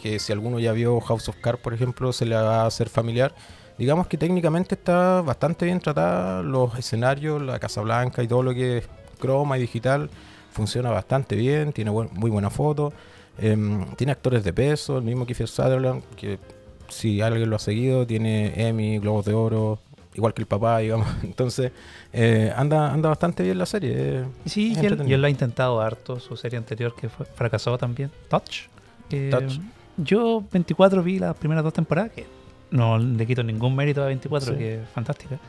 [0.02, 2.90] que si alguno ya vio House of Cards, por ejemplo, se le va a hacer
[2.90, 3.34] familiar.
[3.78, 8.54] Digamos que técnicamente está bastante bien tratada, los escenarios, la Casa Blanca y todo lo
[8.54, 10.10] que es croma y digital
[10.58, 12.92] funciona bastante bien, tiene buen, muy buena foto,
[13.38, 13.56] eh,
[13.96, 16.40] tiene actores de peso, el mismo Kiefer Sutherland, que
[16.90, 19.80] si alguien lo ha seguido, tiene Emmy, Globos de Oro,
[20.16, 21.08] igual que el papá, digamos.
[21.24, 21.72] Entonces,
[22.12, 24.26] eh, anda, anda bastante bien la serie.
[24.46, 27.78] Sí, y él, y él, lo ha intentado harto, su serie anterior que fue, fracasó
[27.78, 28.68] también, Touch.
[29.12, 29.60] Eh, Touch.
[29.98, 32.26] Yo 24 vi las primeras dos temporadas, que
[32.72, 34.58] no le quito ningún mérito a 24, sí.
[34.58, 35.40] que es fantástica.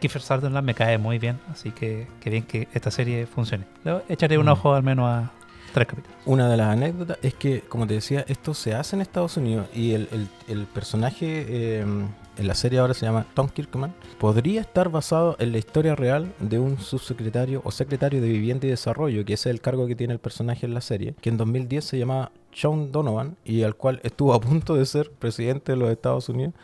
[0.00, 3.64] Kiefer Sutherland me cae muy bien, así que, que bien que esta serie funcione.
[3.84, 4.50] Le echaré un mm.
[4.50, 5.30] ojo al menos a,
[5.72, 6.18] tres capítulos.
[6.26, 9.68] Una de las anécdotas es que, como te decía, esto se hace en Estados Unidos
[9.74, 11.84] y el, el, el personaje eh,
[12.40, 13.94] en la serie ahora se llama Tom Kirkman.
[14.18, 18.70] Podría estar basado en la historia real de un subsecretario o secretario de Vivienda y
[18.70, 21.84] Desarrollo, que es el cargo que tiene el personaje en la serie, que en 2010
[21.84, 25.90] se llamaba Sean Donovan y al cual estuvo a punto de ser presidente de los
[25.90, 26.54] Estados Unidos.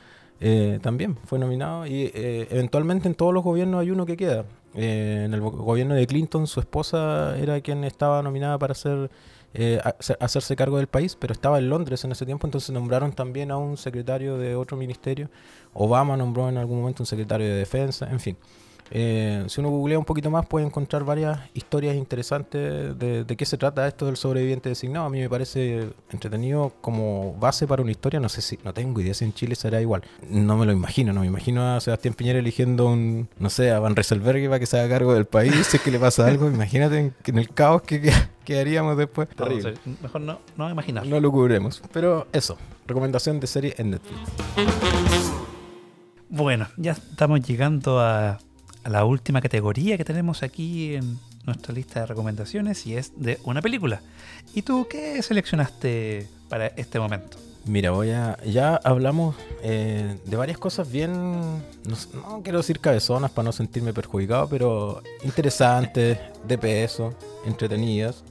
[0.41, 4.45] Eh, también fue nominado y eh, eventualmente en todos los gobiernos hay uno que queda.
[4.75, 9.11] Eh, en el gobierno de Clinton su esposa era quien estaba nominada para ser,
[9.55, 9.81] eh,
[10.21, 13.57] hacerse cargo del país, pero estaba en Londres en ese tiempo, entonces nombraron también a
[13.57, 15.31] un secretario de otro ministerio.
[15.73, 18.37] Obama nombró en algún momento un secretario de defensa, en fin.
[18.91, 23.45] Eh, si uno googlea un poquito más puede encontrar varias historias interesantes de, de, qué
[23.45, 25.07] se trata esto del sobreviviente designado.
[25.07, 28.21] A mí me parece entretenido como base para una historia.
[28.21, 30.03] No sé si, no tengo idea si en Chile será igual.
[30.29, 33.81] No me lo imagino, no me imagino a Sebastián Piñera eligiendo un, no sé, a
[33.81, 35.55] Van Rieselberg para que se haga cargo del país.
[35.67, 38.13] si es que le pasa algo, imagínate en, en el caos que, que
[38.45, 39.29] quedaríamos después.
[39.37, 39.47] No,
[40.03, 41.07] mejor no, no imaginar.
[41.07, 41.83] No lo cubremos.
[41.93, 44.21] Pero eso, recomendación de serie en Netflix.
[46.29, 48.39] Bueno, ya estamos llegando a
[48.87, 53.41] a la última categoría que tenemos aquí en nuestra lista de recomendaciones y es de
[53.43, 54.01] una película.
[54.55, 57.37] ¿Y tú qué seleccionaste para este momento?
[57.65, 58.39] Mira, voy a.
[58.45, 61.13] Ya hablamos eh, de varias cosas bien.
[61.13, 67.13] No, no, quiero decir cabezonas para no sentirme perjudicado, pero interesantes, de peso,
[67.45, 68.23] entretenidas.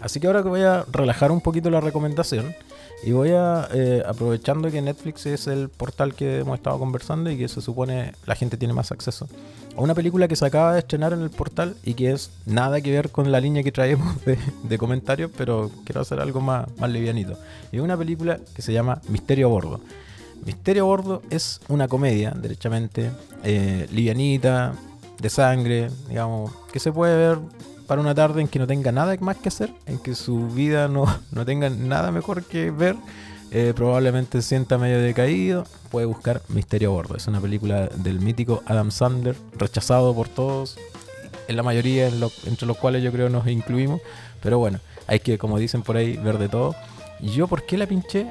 [0.00, 2.54] Así que ahora que voy a relajar un poquito la recomendación
[3.02, 7.38] y voy a, eh, aprovechando que Netflix es el portal que hemos estado conversando y
[7.38, 9.26] que se supone la gente tiene más acceso,
[9.76, 12.80] a una película que se acaba de estrenar en el portal y que es nada
[12.80, 16.90] que ver con la línea que traemos de, comentarios, pero quiero hacer algo más, más
[16.90, 17.38] livianito.
[17.72, 19.80] Y una película que se llama Misterio a Bordo.
[20.44, 23.10] Misterio a Bordo es una comedia, derechamente,
[23.44, 24.74] eh, livianita,
[25.20, 27.38] de sangre, digamos, que se puede ver
[27.90, 30.86] para una tarde en que no tenga nada más que hacer, en que su vida
[30.86, 32.94] no, no tenga nada mejor que ver,
[33.50, 37.16] eh, probablemente sienta medio decaído, puede buscar Misterio a Bordo.
[37.16, 40.78] Es una película del mítico Adam Sandler, rechazado por todos,
[41.48, 44.00] en la mayoría, en lo, entre los cuales yo creo nos incluimos,
[44.40, 46.76] pero bueno, hay que, como dicen por ahí, ver de todo.
[47.18, 48.30] ¿Y yo por qué la pinché?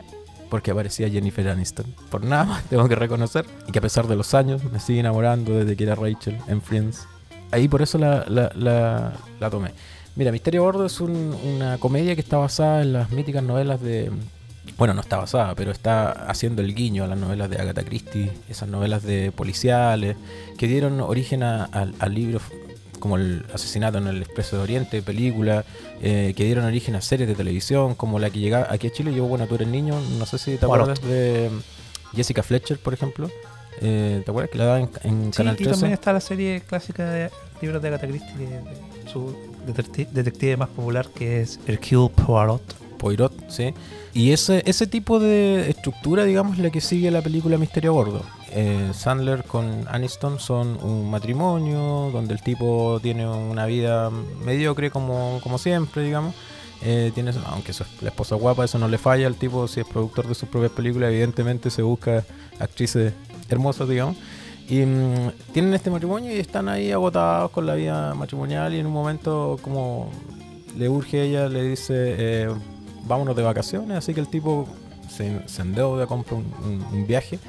[0.49, 1.93] Porque aparecía Jennifer Aniston.
[2.09, 3.45] Por nada más, tengo que reconocer.
[3.67, 6.61] Y que a pesar de los años, me sigue enamorando desde que era Rachel en
[6.61, 7.09] Friends
[7.51, 9.71] ahí por eso la, la, la, la tomé.
[10.15, 14.11] Mira, Misterio Gordo es un, una comedia que está basada en las míticas novelas de...
[14.77, 18.31] Bueno, no está basada, pero está haciendo el guiño a las novelas de Agatha Christie,
[18.49, 20.15] esas novelas de policiales,
[20.57, 22.43] que dieron origen a, a, a libros
[22.99, 25.65] como el asesinato en el Expreso de Oriente, películas
[26.01, 29.13] eh, que dieron origen a series de televisión, como la que llegaba aquí a Chile,
[29.13, 31.49] yo, bueno, tú eres niño, no sé si te acuerdas de
[32.13, 33.29] Jessica Fletcher, por ejemplo.
[33.81, 35.71] Eh, ¿Te acuerdas que la daban en, en Sí, Canal y 13?
[35.71, 37.29] también está la serie clásica de
[37.61, 39.35] libros de Agatha Christie, de, de su
[39.67, 42.61] detecti- detective más popular, que es Hercule Poirot.
[42.97, 43.73] Poirot, sí.
[44.13, 47.93] Y ese, ese tipo de estructura, digamos, es la que sigue la película Misterio a
[47.93, 48.21] Bordo.
[48.51, 54.09] Eh, Sandler con Aniston son un matrimonio donde el tipo tiene una vida
[54.43, 56.35] mediocre como, como siempre, digamos.
[56.81, 59.27] Eh, tiene, aunque su, la esposa guapa, eso no le falla.
[59.27, 62.23] El tipo, si es productor de sus propias películas, evidentemente se busca
[62.59, 63.13] actrices
[63.49, 64.15] hermosas, digamos.
[64.69, 68.85] Y mm, tienen este matrimonio y están ahí agotados con la vida matrimonial y en
[68.85, 70.11] un momento como
[70.77, 72.49] le urge a ella, le dice, eh,
[73.05, 74.67] vámonos de vacaciones, así que el tipo
[75.09, 77.39] se, se endeuda, compra un, viaje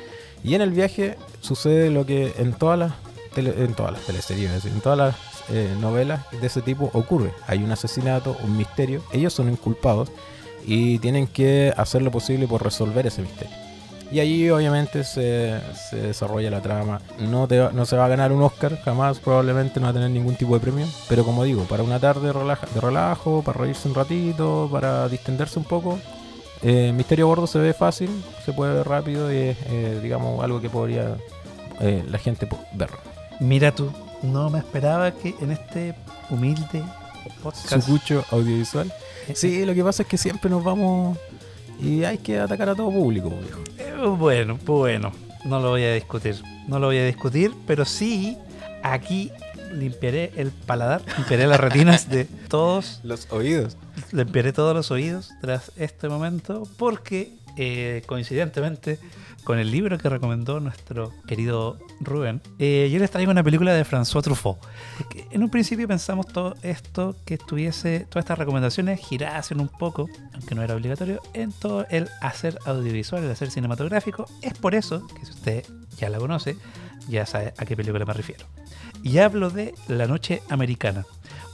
[0.42, 2.92] y en el viaje sucede lo que en todas las,
[3.34, 5.14] tele- en todas las teleseries, en todas las
[5.50, 7.32] eh, novelas de ese tipo ocurre.
[7.46, 10.10] Hay un asesinato, un misterio, ellos son inculpados
[10.66, 13.54] y tienen que hacer lo posible por resolver ese misterio.
[14.12, 17.00] Y ahí obviamente se, se desarrolla la trama.
[17.20, 19.92] No, te va- no se va a ganar un Oscar, jamás probablemente no va a
[19.92, 20.86] tener ningún tipo de premio.
[21.08, 25.58] Pero como digo, para una tarde relaja- de relajo, para reírse un ratito, para distenderse
[25.60, 25.98] un poco.
[26.62, 28.10] eh, Misterio a Bordo se ve fácil,
[28.44, 31.16] se puede ver rápido y es, eh, digamos, algo que podría
[31.80, 32.90] eh, la gente ver.
[33.38, 33.90] Mira tú,
[34.22, 35.94] no me esperaba que en este
[36.28, 36.82] humilde
[37.42, 37.80] podcast...
[37.86, 38.92] Sucucho audiovisual.
[39.34, 41.16] Sí, lo que pasa es que siempre nos vamos
[41.80, 43.60] y hay que atacar a todo público, viejo.
[44.08, 45.12] Bueno, bueno,
[45.44, 46.36] no lo voy a discutir.
[46.68, 48.36] No lo voy a discutir, pero sí,
[48.82, 49.30] aquí
[49.72, 53.76] limpiaré el paladar, limpiaré las retinas de todos Los oídos.
[54.12, 58.98] limpiaré todos los oídos tras este momento porque eh, coincidentemente
[59.44, 63.84] con el libro que recomendó nuestro querido Rubén, eh, yo les traigo una película de
[63.84, 64.58] François Truffaut.
[65.30, 70.54] En un principio pensamos todo esto que estuviese, todas estas recomendaciones girasen un poco, aunque
[70.54, 74.26] no era obligatorio, en todo el hacer audiovisual, el hacer cinematográfico.
[74.42, 75.64] Es por eso que si usted
[75.96, 76.56] ya la conoce,
[77.08, 78.46] ya sabe a qué película me refiero.
[79.02, 81.06] Y hablo de La Noche Americana,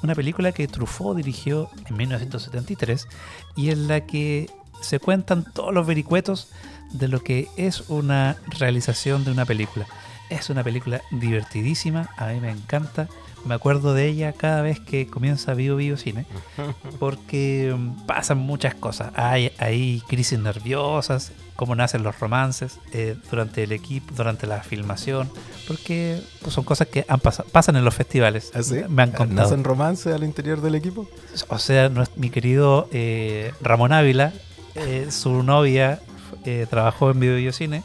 [0.03, 3.09] una película que Truffaut dirigió en 1973
[3.57, 6.49] y en la que se cuentan todos los vericuetos
[6.93, 9.87] de lo que es una realización de una película.
[10.31, 13.09] Es una película divertidísima, a mí me encanta.
[13.45, 16.27] Me acuerdo de ella cada vez que comienza Vivo Vivo Cine,
[16.99, 19.13] porque mm, pasan muchas cosas.
[19.15, 25.31] Hay, hay crisis nerviosas, cómo nacen los romances eh, durante el equipo, durante la filmación,
[25.69, 28.51] porque pues, son cosas que han pas- pasan en los festivales.
[28.55, 28.81] ¿Así?
[28.89, 29.43] Me han contado.
[29.43, 31.09] ¿Nacen romance al interior del equipo?
[31.49, 34.33] O sea, nues- mi querido eh, Ramón Ávila,
[34.77, 36.01] eh, su novia
[36.45, 37.83] eh, trabajó en Videocine,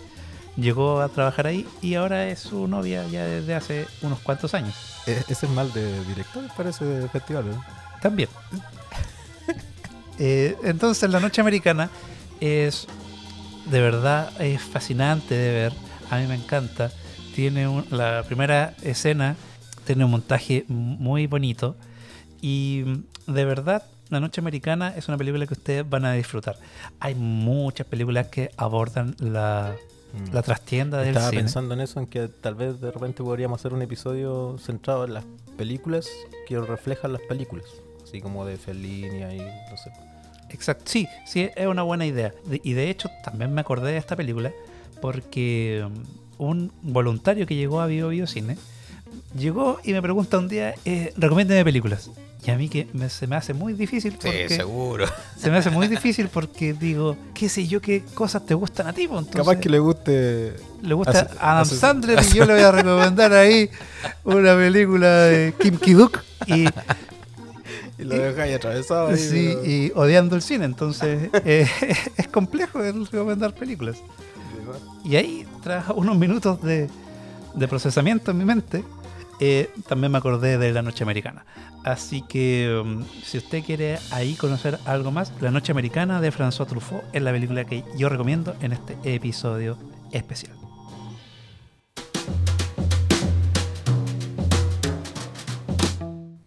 [0.58, 4.76] llegó a trabajar ahí y ahora es su novia ya desde hace unos cuantos años.
[5.08, 7.64] E- Ese es mal de director, parece, de festival, ¿no?
[8.02, 8.30] También.
[10.20, 11.90] Eh, entonces, La Noche Americana
[12.40, 12.88] es
[13.66, 15.74] de verdad es fascinante de ver.
[16.10, 16.92] A mí me encanta.
[17.36, 19.36] Tiene un- la primera escena,
[19.86, 21.76] tiene un montaje muy bonito.
[22.42, 22.84] Y
[23.28, 26.58] de verdad, La Noche Americana es una película que ustedes van a disfrutar.
[27.00, 29.74] Hay muchas películas que abordan la,
[30.32, 31.42] la trastienda del Estaba cine.
[31.42, 35.14] pensando en eso, en que tal vez de repente podríamos hacer un episodio centrado en
[35.14, 35.24] las
[35.58, 36.10] películas
[36.48, 37.66] que reflejan las películas.
[38.04, 39.92] Así como de Fellini y no sé.
[40.50, 42.34] Exacto, sí, sí, es una buena idea.
[42.46, 44.52] De- y de hecho, también me acordé de esta película
[45.02, 45.88] porque
[46.38, 48.58] un voluntario que llegó a Bio Bio Cine
[49.38, 52.10] llegó y me pregunta un día, eh, recomiéndeme películas.
[52.46, 55.06] Y a mí que me- se me hace muy difícil porque seguro.
[55.38, 58.94] se me hace muy difícil porque digo, qué sé yo, qué cosas te gustan a
[58.94, 59.04] ti.
[59.04, 60.54] Entonces, Capaz que le guste.
[60.82, 63.70] le gusta hace- Adam hace- Sandler y yo le voy a recomendar ahí
[64.24, 66.66] una película de Kim Ki-duk y
[68.00, 69.10] Y lo dejáis atravesado.
[69.10, 71.68] ahí, Sí, pero- y odiando el cine, entonces eh,
[72.18, 73.98] es complejo el recomendar películas.
[75.04, 76.90] Y ahí, tras unos minutos de,
[77.54, 78.84] de procesamiento en mi mente,
[79.42, 81.46] eh, también me acordé de La Noche Americana.
[81.84, 86.68] Así que um, si usted quiere ahí conocer algo más, La Noche Americana de François
[86.68, 89.78] Truffaut es la película que yo recomiendo en este episodio
[90.12, 90.54] especial.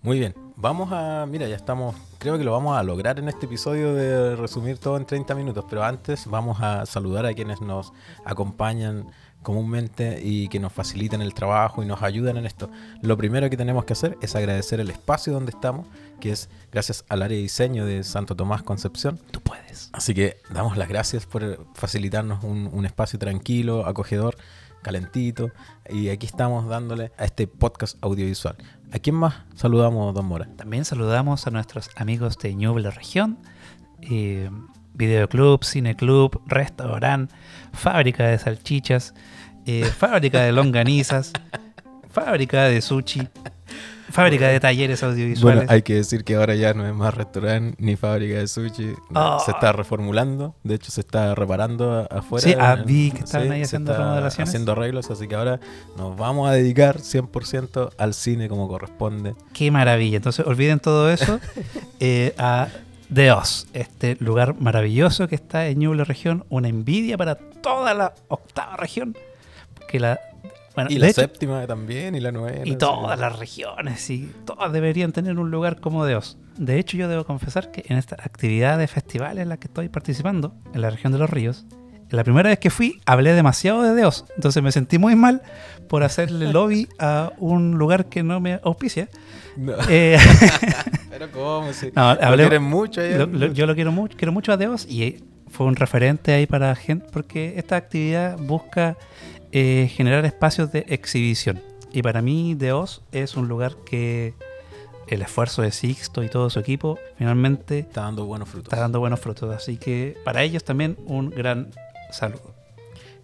[0.02, 0.34] Muy bien.
[0.56, 1.26] Vamos a.
[1.26, 1.96] Mira, ya estamos.
[2.18, 5.64] Creo que lo vamos a lograr en este episodio de resumir todo en 30 minutos.
[5.68, 7.92] Pero antes vamos a saludar a quienes nos
[8.24, 9.08] acompañan
[9.44, 12.68] comúnmente y que nos facilitan el trabajo y nos ayudan en esto.
[13.00, 15.86] Lo primero que tenemos que hacer es agradecer el espacio donde estamos,
[16.18, 19.20] que es gracias al área de diseño de Santo Tomás Concepción.
[19.30, 19.90] Tú puedes.
[19.92, 24.36] Así que damos las gracias por facilitarnos un, un espacio tranquilo, acogedor,
[24.82, 25.50] calentito.
[25.88, 28.56] Y aquí estamos dándole a este podcast audiovisual.
[28.92, 30.48] ¿A quién más saludamos, don Mora?
[30.56, 33.38] También saludamos a nuestros amigos de Ñuble Región,
[34.02, 34.48] eh,
[34.92, 37.34] videoclub, cineclub, restaurante,
[37.72, 39.14] fábrica de salchichas,
[39.66, 41.32] eh, fábrica de longanizas,
[42.10, 43.28] fábrica de sushi,
[44.10, 45.60] fábrica de talleres audiovisuales.
[45.60, 48.94] Bueno, hay que decir que ahora ya no es más restaurante ni fábrica de sushi.
[49.10, 49.40] no, Oh.
[49.40, 50.54] Se está reformulando.
[50.62, 52.44] De hecho, se está reparando afuera.
[52.46, 54.48] Sí, ah, vi que estaban ahí haciendo remodelaciones.
[54.48, 55.10] Haciendo arreglos.
[55.10, 55.60] Así que ahora
[55.96, 59.34] nos vamos a dedicar 100% al cine como corresponde.
[59.52, 60.16] Qué maravilla.
[60.16, 61.40] Entonces, olviden todo eso
[62.00, 62.68] eh, a
[63.08, 68.76] Deos, este lugar maravilloso que está en Ñuble Región, una envidia para toda la octava
[68.76, 69.16] región.
[69.88, 70.18] Que la,
[70.74, 72.62] bueno, y la hecho, séptima también, y la novena.
[72.64, 76.36] y todas que- las regiones, y todas deberían tener un lugar como Deos.
[76.56, 79.88] De hecho, yo debo confesar que en esta actividad de festival en la que estoy
[79.88, 81.64] participando, en la región de los ríos,
[82.10, 84.24] la primera vez que fui hablé demasiado de Deos.
[84.36, 85.42] Entonces me sentí muy mal
[85.88, 89.08] por hacerle lobby a un lugar que no me auspicia.
[89.56, 90.16] No, Eh,
[91.10, 91.72] pero ¿cómo?
[91.72, 93.00] Si No, lo hablé- quieren mucho.
[93.00, 96.46] Lo- lo- yo lo quiero mucho, quiero mucho a Dios y fue un referente ahí
[96.46, 98.96] para gente porque esta actividad busca
[99.56, 101.62] eh, generar espacios de exhibición.
[101.92, 104.34] Y para mí Dios es un lugar que
[105.06, 108.72] el esfuerzo de Sixto y todo su equipo finalmente Está dando buenos frutos.
[108.72, 109.54] está dando buenos frutos.
[109.54, 111.70] Así que para ellos también un gran
[112.10, 112.52] saludo.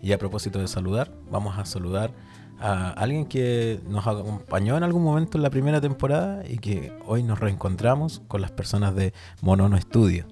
[0.00, 2.12] Y a propósito de saludar, vamos a saludar
[2.60, 7.24] a alguien que nos acompañó en algún momento en la primera temporada y que hoy
[7.24, 10.26] nos reencontramos con las personas de Monono Studio.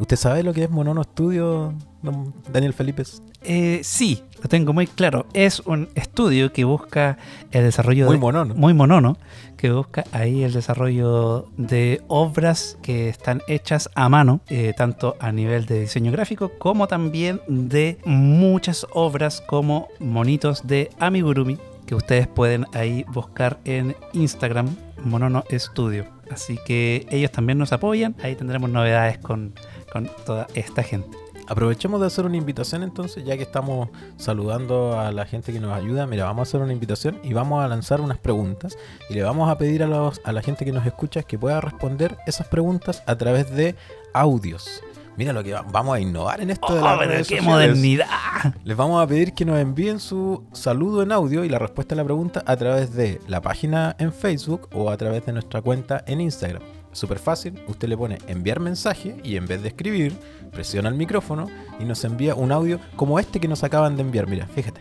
[0.00, 3.04] ¿Usted sabe lo que es Monono Studio, don Daniel Felipe?
[3.42, 5.24] Eh, sí, lo tengo muy claro.
[5.32, 7.16] Es un estudio que busca
[7.50, 8.54] el desarrollo Muy de, monono.
[8.54, 9.16] muy monono,
[9.56, 15.32] que busca ahí el desarrollo de obras que están hechas a mano, eh, tanto a
[15.32, 22.28] nivel de diseño gráfico como también de muchas obras como monitos de amigurumi que ustedes
[22.28, 26.04] pueden ahí buscar en Instagram, Monono Studio.
[26.30, 29.54] Así que ellos también nos apoyan, ahí tendremos novedades con,
[29.90, 31.23] con toda esta gente.
[31.48, 35.72] Aprovechemos de hacer una invitación entonces, ya que estamos saludando a la gente que nos
[35.72, 36.06] ayuda.
[36.06, 38.78] Mira, vamos a hacer una invitación y vamos a lanzar unas preguntas
[39.10, 41.60] y le vamos a pedir a, los, a la gente que nos escucha que pueda
[41.60, 43.74] responder esas preguntas a través de
[44.14, 44.82] audios.
[45.16, 47.36] Mira lo que va- vamos a innovar en esto de ¡Oh, las pero redes qué
[47.36, 47.68] sociales.
[47.68, 48.06] modernidad!
[48.64, 51.96] Les vamos a pedir que nos envíen su saludo en audio y la respuesta a
[51.96, 56.02] la pregunta a través de la página en Facebook o a través de nuestra cuenta
[56.08, 56.62] en Instagram.
[56.94, 60.12] Súper fácil, usted le pone enviar mensaje y en vez de escribir,
[60.52, 61.48] presiona el micrófono
[61.80, 64.28] y nos envía un audio como este que nos acaban de enviar.
[64.28, 64.80] Mira, fíjate.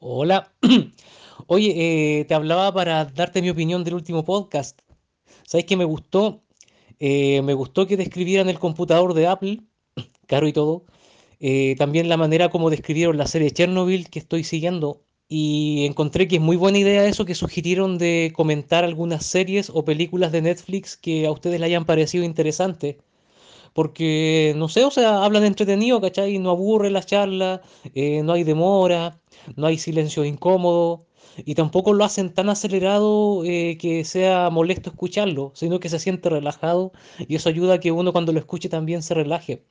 [0.00, 0.52] Hola.
[1.46, 4.80] Oye, eh, te hablaba para darte mi opinión del último podcast.
[5.46, 6.42] ¿Sabes qué me gustó?
[6.98, 9.60] Eh, me gustó que describieran el computador de Apple,
[10.26, 10.84] caro y todo.
[11.38, 15.05] Eh, también la manera como describieron la serie Chernobyl que estoy siguiendo.
[15.28, 19.84] Y encontré que es muy buena idea eso que sugirieron de comentar algunas series o
[19.84, 22.96] películas de Netflix que a ustedes le hayan parecido interesantes.
[23.74, 26.38] Porque, no sé, o sea, hablan entretenido, ¿cachai?
[26.38, 27.62] No aburre la charla,
[27.94, 29.20] eh, no hay demora,
[29.56, 31.06] no hay silencio incómodo
[31.38, 36.30] y tampoco lo hacen tan acelerado eh, que sea molesto escucharlo, sino que se siente
[36.30, 39.64] relajado y eso ayuda a que uno cuando lo escuche también se relaje.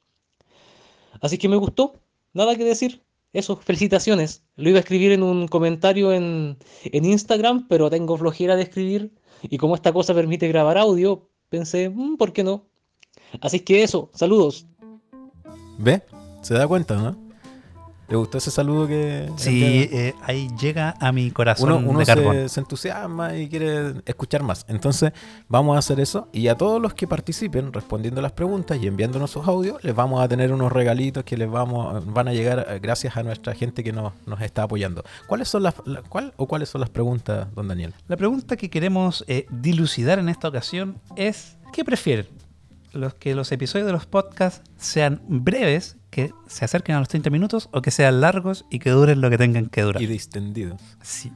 [1.22, 1.99] Así que me gustó,
[2.34, 3.03] nada que decir.
[3.36, 4.44] Eso, felicitaciones.
[4.56, 9.12] Lo iba a escribir en un comentario en, en Instagram, pero tengo flojera de escribir
[9.44, 12.66] y como esta cosa permite grabar audio, pensé, "Mm, ¿por qué no?
[13.42, 14.66] Así que eso, saludos.
[15.78, 16.02] ¿Ve?
[16.42, 17.24] ¿Se da cuenta, no?
[18.08, 19.30] ¿Le gustó ese saludo que...
[19.36, 23.95] Sí, eh, ahí llega a mi corazón uno, uno de se, se entusiasma y quiere
[24.06, 24.64] escuchar más.
[24.68, 25.12] Entonces,
[25.47, 26.28] vamos a hacer eso.
[26.32, 30.22] Y a todos los que participen respondiendo las preguntas y enviándonos sus audios, les vamos
[30.22, 33.84] a tener unos regalitos que les vamos, van a llegar eh, gracias a nuestra gente
[33.84, 35.03] que nos, nos está apoyando.
[35.28, 37.93] ¿Cuáles son las, la- cuál, o cuáles son las preguntas, don Daniel?
[38.08, 42.28] La pregunta que queremos eh, dilucidar en esta ocasión es, ¿qué prefieren?
[42.93, 47.30] Los que los episodios de los podcasts sean breves, que se acerquen a los 30
[47.30, 50.01] minutos, o que sean largos y que duren lo que tengan que durar.
[50.01, 50.82] Y distendidos.
[51.01, 51.30] Sí.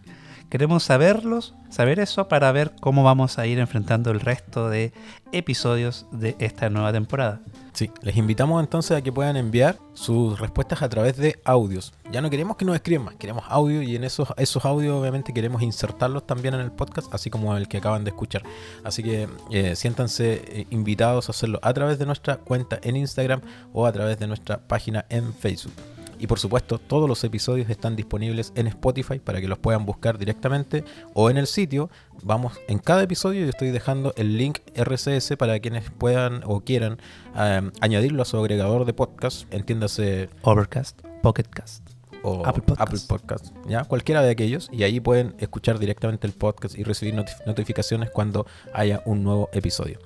[0.50, 4.91] Queremos saberlos, saber eso para ver cómo vamos a ir enfrentando el resto de
[5.32, 7.41] episodios de esta nueva temporada.
[7.74, 11.93] Sí, les invitamos entonces a que puedan enviar sus respuestas a través de audios.
[12.12, 15.34] Ya no queremos que nos escriban más, queremos audio y en esos, esos audios obviamente
[15.34, 18.41] queremos insertarlos también en el podcast, así como el que acaban de escuchar.
[18.84, 23.41] Así que eh, siéntanse eh, invitados a hacerlo a través de nuestra cuenta en Instagram
[23.72, 25.74] o a través de nuestra página en Facebook.
[26.20, 30.17] Y por supuesto, todos los episodios están disponibles en Spotify para que los puedan buscar
[30.17, 31.89] directamente o en el sitio.
[32.24, 36.97] Vamos, en cada episodio yo estoy dejando el link RCS para quienes puedan o quieran
[37.38, 41.89] eh, añadirlo a su agregador de podcast, entiéndase Overcast, Pocketcast.
[42.22, 43.07] o Apple Podcast.
[43.07, 43.86] Podcast, ¿ya?
[43.86, 44.67] Cualquiera de aquellos.
[44.74, 49.47] Y ahí pueden escuchar directamente el podcast y recibir notif- notificaciones cuando haya un nuevo
[49.53, 49.99] episodio.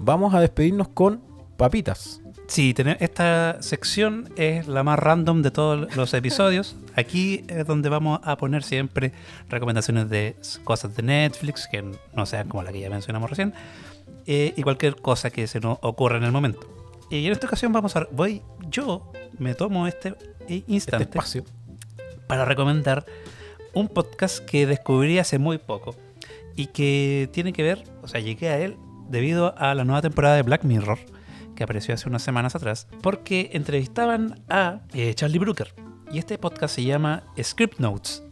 [0.00, 1.20] Vamos a despedirnos con
[1.56, 2.19] papitas.
[2.50, 6.74] Sí, esta sección es la más random de todos los episodios.
[6.96, 9.12] Aquí es donde vamos a poner siempre
[9.48, 10.34] recomendaciones de
[10.64, 13.54] cosas de Netflix, que no sean como la que ya mencionamos recién,
[14.26, 16.58] eh, y cualquier cosa que se nos ocurra en el momento.
[17.08, 18.08] Y en esta ocasión vamos a...
[18.10, 21.44] Voy, yo me tomo este Este instante espacio.
[22.26, 23.06] para recomendar
[23.74, 25.94] un podcast que descubrí hace muy poco
[26.56, 28.76] y que tiene que ver, o sea, llegué a él
[29.08, 30.98] debido a la nueva temporada de Black Mirror
[31.60, 35.74] que apareció hace unas semanas atrás, porque entrevistaban a eh, Charlie Brooker
[36.10, 38.22] y este podcast se llama Script Notes.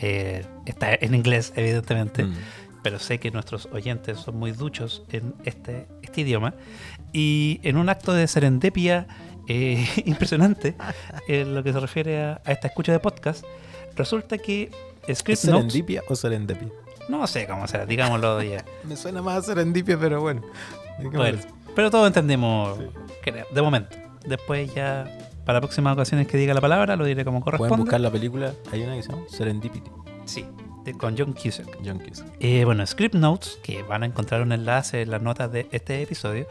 [0.00, 2.34] Eh, está en inglés, evidentemente, Mm.
[2.82, 6.54] pero sé que nuestros oyentes son muy duchos en este, este idioma.
[7.12, 9.06] Y en un acto de serendipia
[9.46, 10.74] eh, impresionante,
[11.28, 13.44] en lo que se refiere a, a esta escucha de podcast,
[13.94, 14.72] resulta que
[15.06, 15.72] ¿Es Script Notes.
[15.72, 16.68] serendipia o serendipia?
[17.08, 18.64] No sé cómo será, digámoslo ya.
[18.84, 20.42] Me suena más a serendipia, pero bueno.
[21.12, 21.38] Bueno,
[21.76, 22.76] pero todos entendemos,
[23.22, 23.96] creo, de momento.
[24.26, 25.06] Después ya,
[25.44, 27.82] para próximas ocasiones que diga la palabra, lo diré como Pueden corresponde.
[27.84, 28.52] buscar la película.
[28.72, 29.88] Hay una que se llama Serendipity.
[30.24, 30.44] Sí,
[30.84, 31.78] de- con John Cusack.
[31.84, 32.24] Junkies.
[32.40, 36.02] Eh, bueno, Script Notes, que van a encontrar un enlace en las notas de este
[36.02, 36.48] episodio,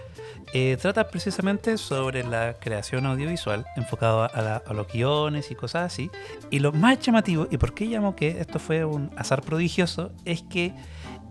[0.53, 5.91] eh, trata precisamente sobre la creación audiovisual enfocado a, la- a los guiones y cosas
[5.91, 6.09] así.
[6.49, 10.43] Y lo más llamativo, y por qué llamo que esto fue un azar prodigioso, es
[10.43, 10.73] que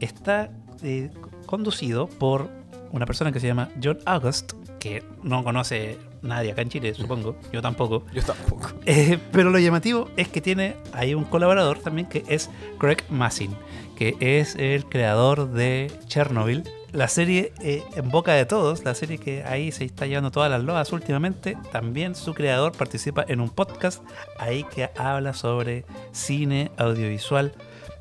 [0.01, 0.51] está
[0.83, 1.11] eh,
[1.47, 2.51] conducido por
[2.95, 7.37] una persona que se llama John August, que no conoce nadie acá en Chile, supongo,
[7.53, 8.07] yo tampoco.
[8.15, 8.71] Yo tampoco.
[8.87, 13.57] Eh, pero lo llamativo es que tiene ahí un colaborador también que es Craig Massin,
[13.97, 19.19] que es el creador de Chernobyl, la serie eh, en boca de todos, la serie
[19.19, 21.57] que ahí se está llevando todas las loas últimamente.
[21.73, 24.05] También su creador participa en un podcast
[24.39, 27.53] ahí que habla sobre cine audiovisual.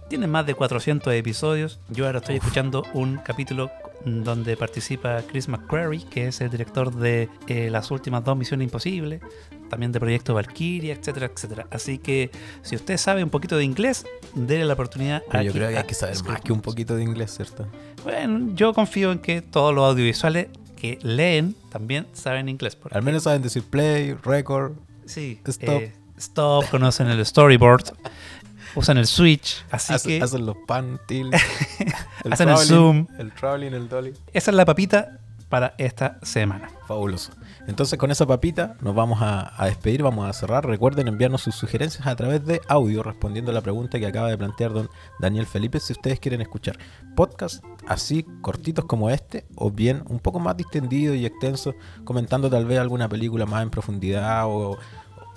[0.09, 1.79] Tiene más de 400 episodios.
[1.89, 3.71] Yo ahora estoy escuchando un capítulo
[4.05, 9.21] donde participa Chris McQuarrie, que es el director de eh, las últimas dos Misiones Imposibles,
[9.69, 11.67] también de Proyecto Valkyria, etcétera, etcétera.
[11.71, 12.29] Así que
[12.61, 15.77] si usted sabe un poquito de inglés, déle la oportunidad Pero yo aquí creo que
[15.77, 17.67] a hay que saber más que un poquito de inglés, ¿cierto?
[18.03, 22.75] Bueno, yo confío en que todos los audiovisuales que leen también saben inglés.
[22.75, 24.73] porque- Al menos saben decir play, record.
[25.05, 25.69] Sí, Stop.
[25.81, 27.93] eh, stop, conocen el storyboard,
[28.75, 31.33] usan el switch, así que hacen los pan, tilt,
[32.29, 33.07] Hacen el zoom.
[33.17, 34.13] El traveling, el dolly.
[34.33, 35.19] esa es la papita
[35.49, 36.69] para esta semana.
[36.87, 37.31] Fabuloso.
[37.67, 40.65] Entonces con esa papita nos vamos a, a despedir, vamos a cerrar.
[40.65, 44.37] Recuerden enviarnos sus sugerencias a través de audio respondiendo a la pregunta que acaba de
[44.37, 46.77] plantear don Daniel Felipe si ustedes quieren escuchar
[47.15, 52.65] podcast así cortitos como este o bien un poco más distendido y extenso comentando tal
[52.65, 54.77] vez alguna película más en profundidad o,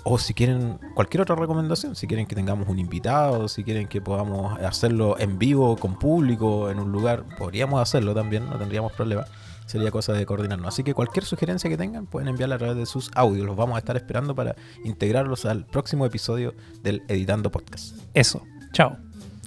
[0.09, 3.99] o si quieren cualquier otra recomendación, si quieren que tengamos un invitado, si quieren que
[3.99, 9.25] podamos hacerlo en vivo con público en un lugar, podríamos hacerlo también, no tendríamos problema
[9.65, 10.69] sería cosa de coordinarnos.
[10.69, 13.45] Así que cualquier sugerencia que tengan pueden enviarla a través de sus audios.
[13.45, 14.55] Los vamos a estar esperando para
[14.85, 17.97] integrarlos al próximo episodio del Editando Podcast.
[18.13, 18.41] Eso.
[18.71, 18.97] Chao.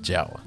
[0.02, 0.40] Chao.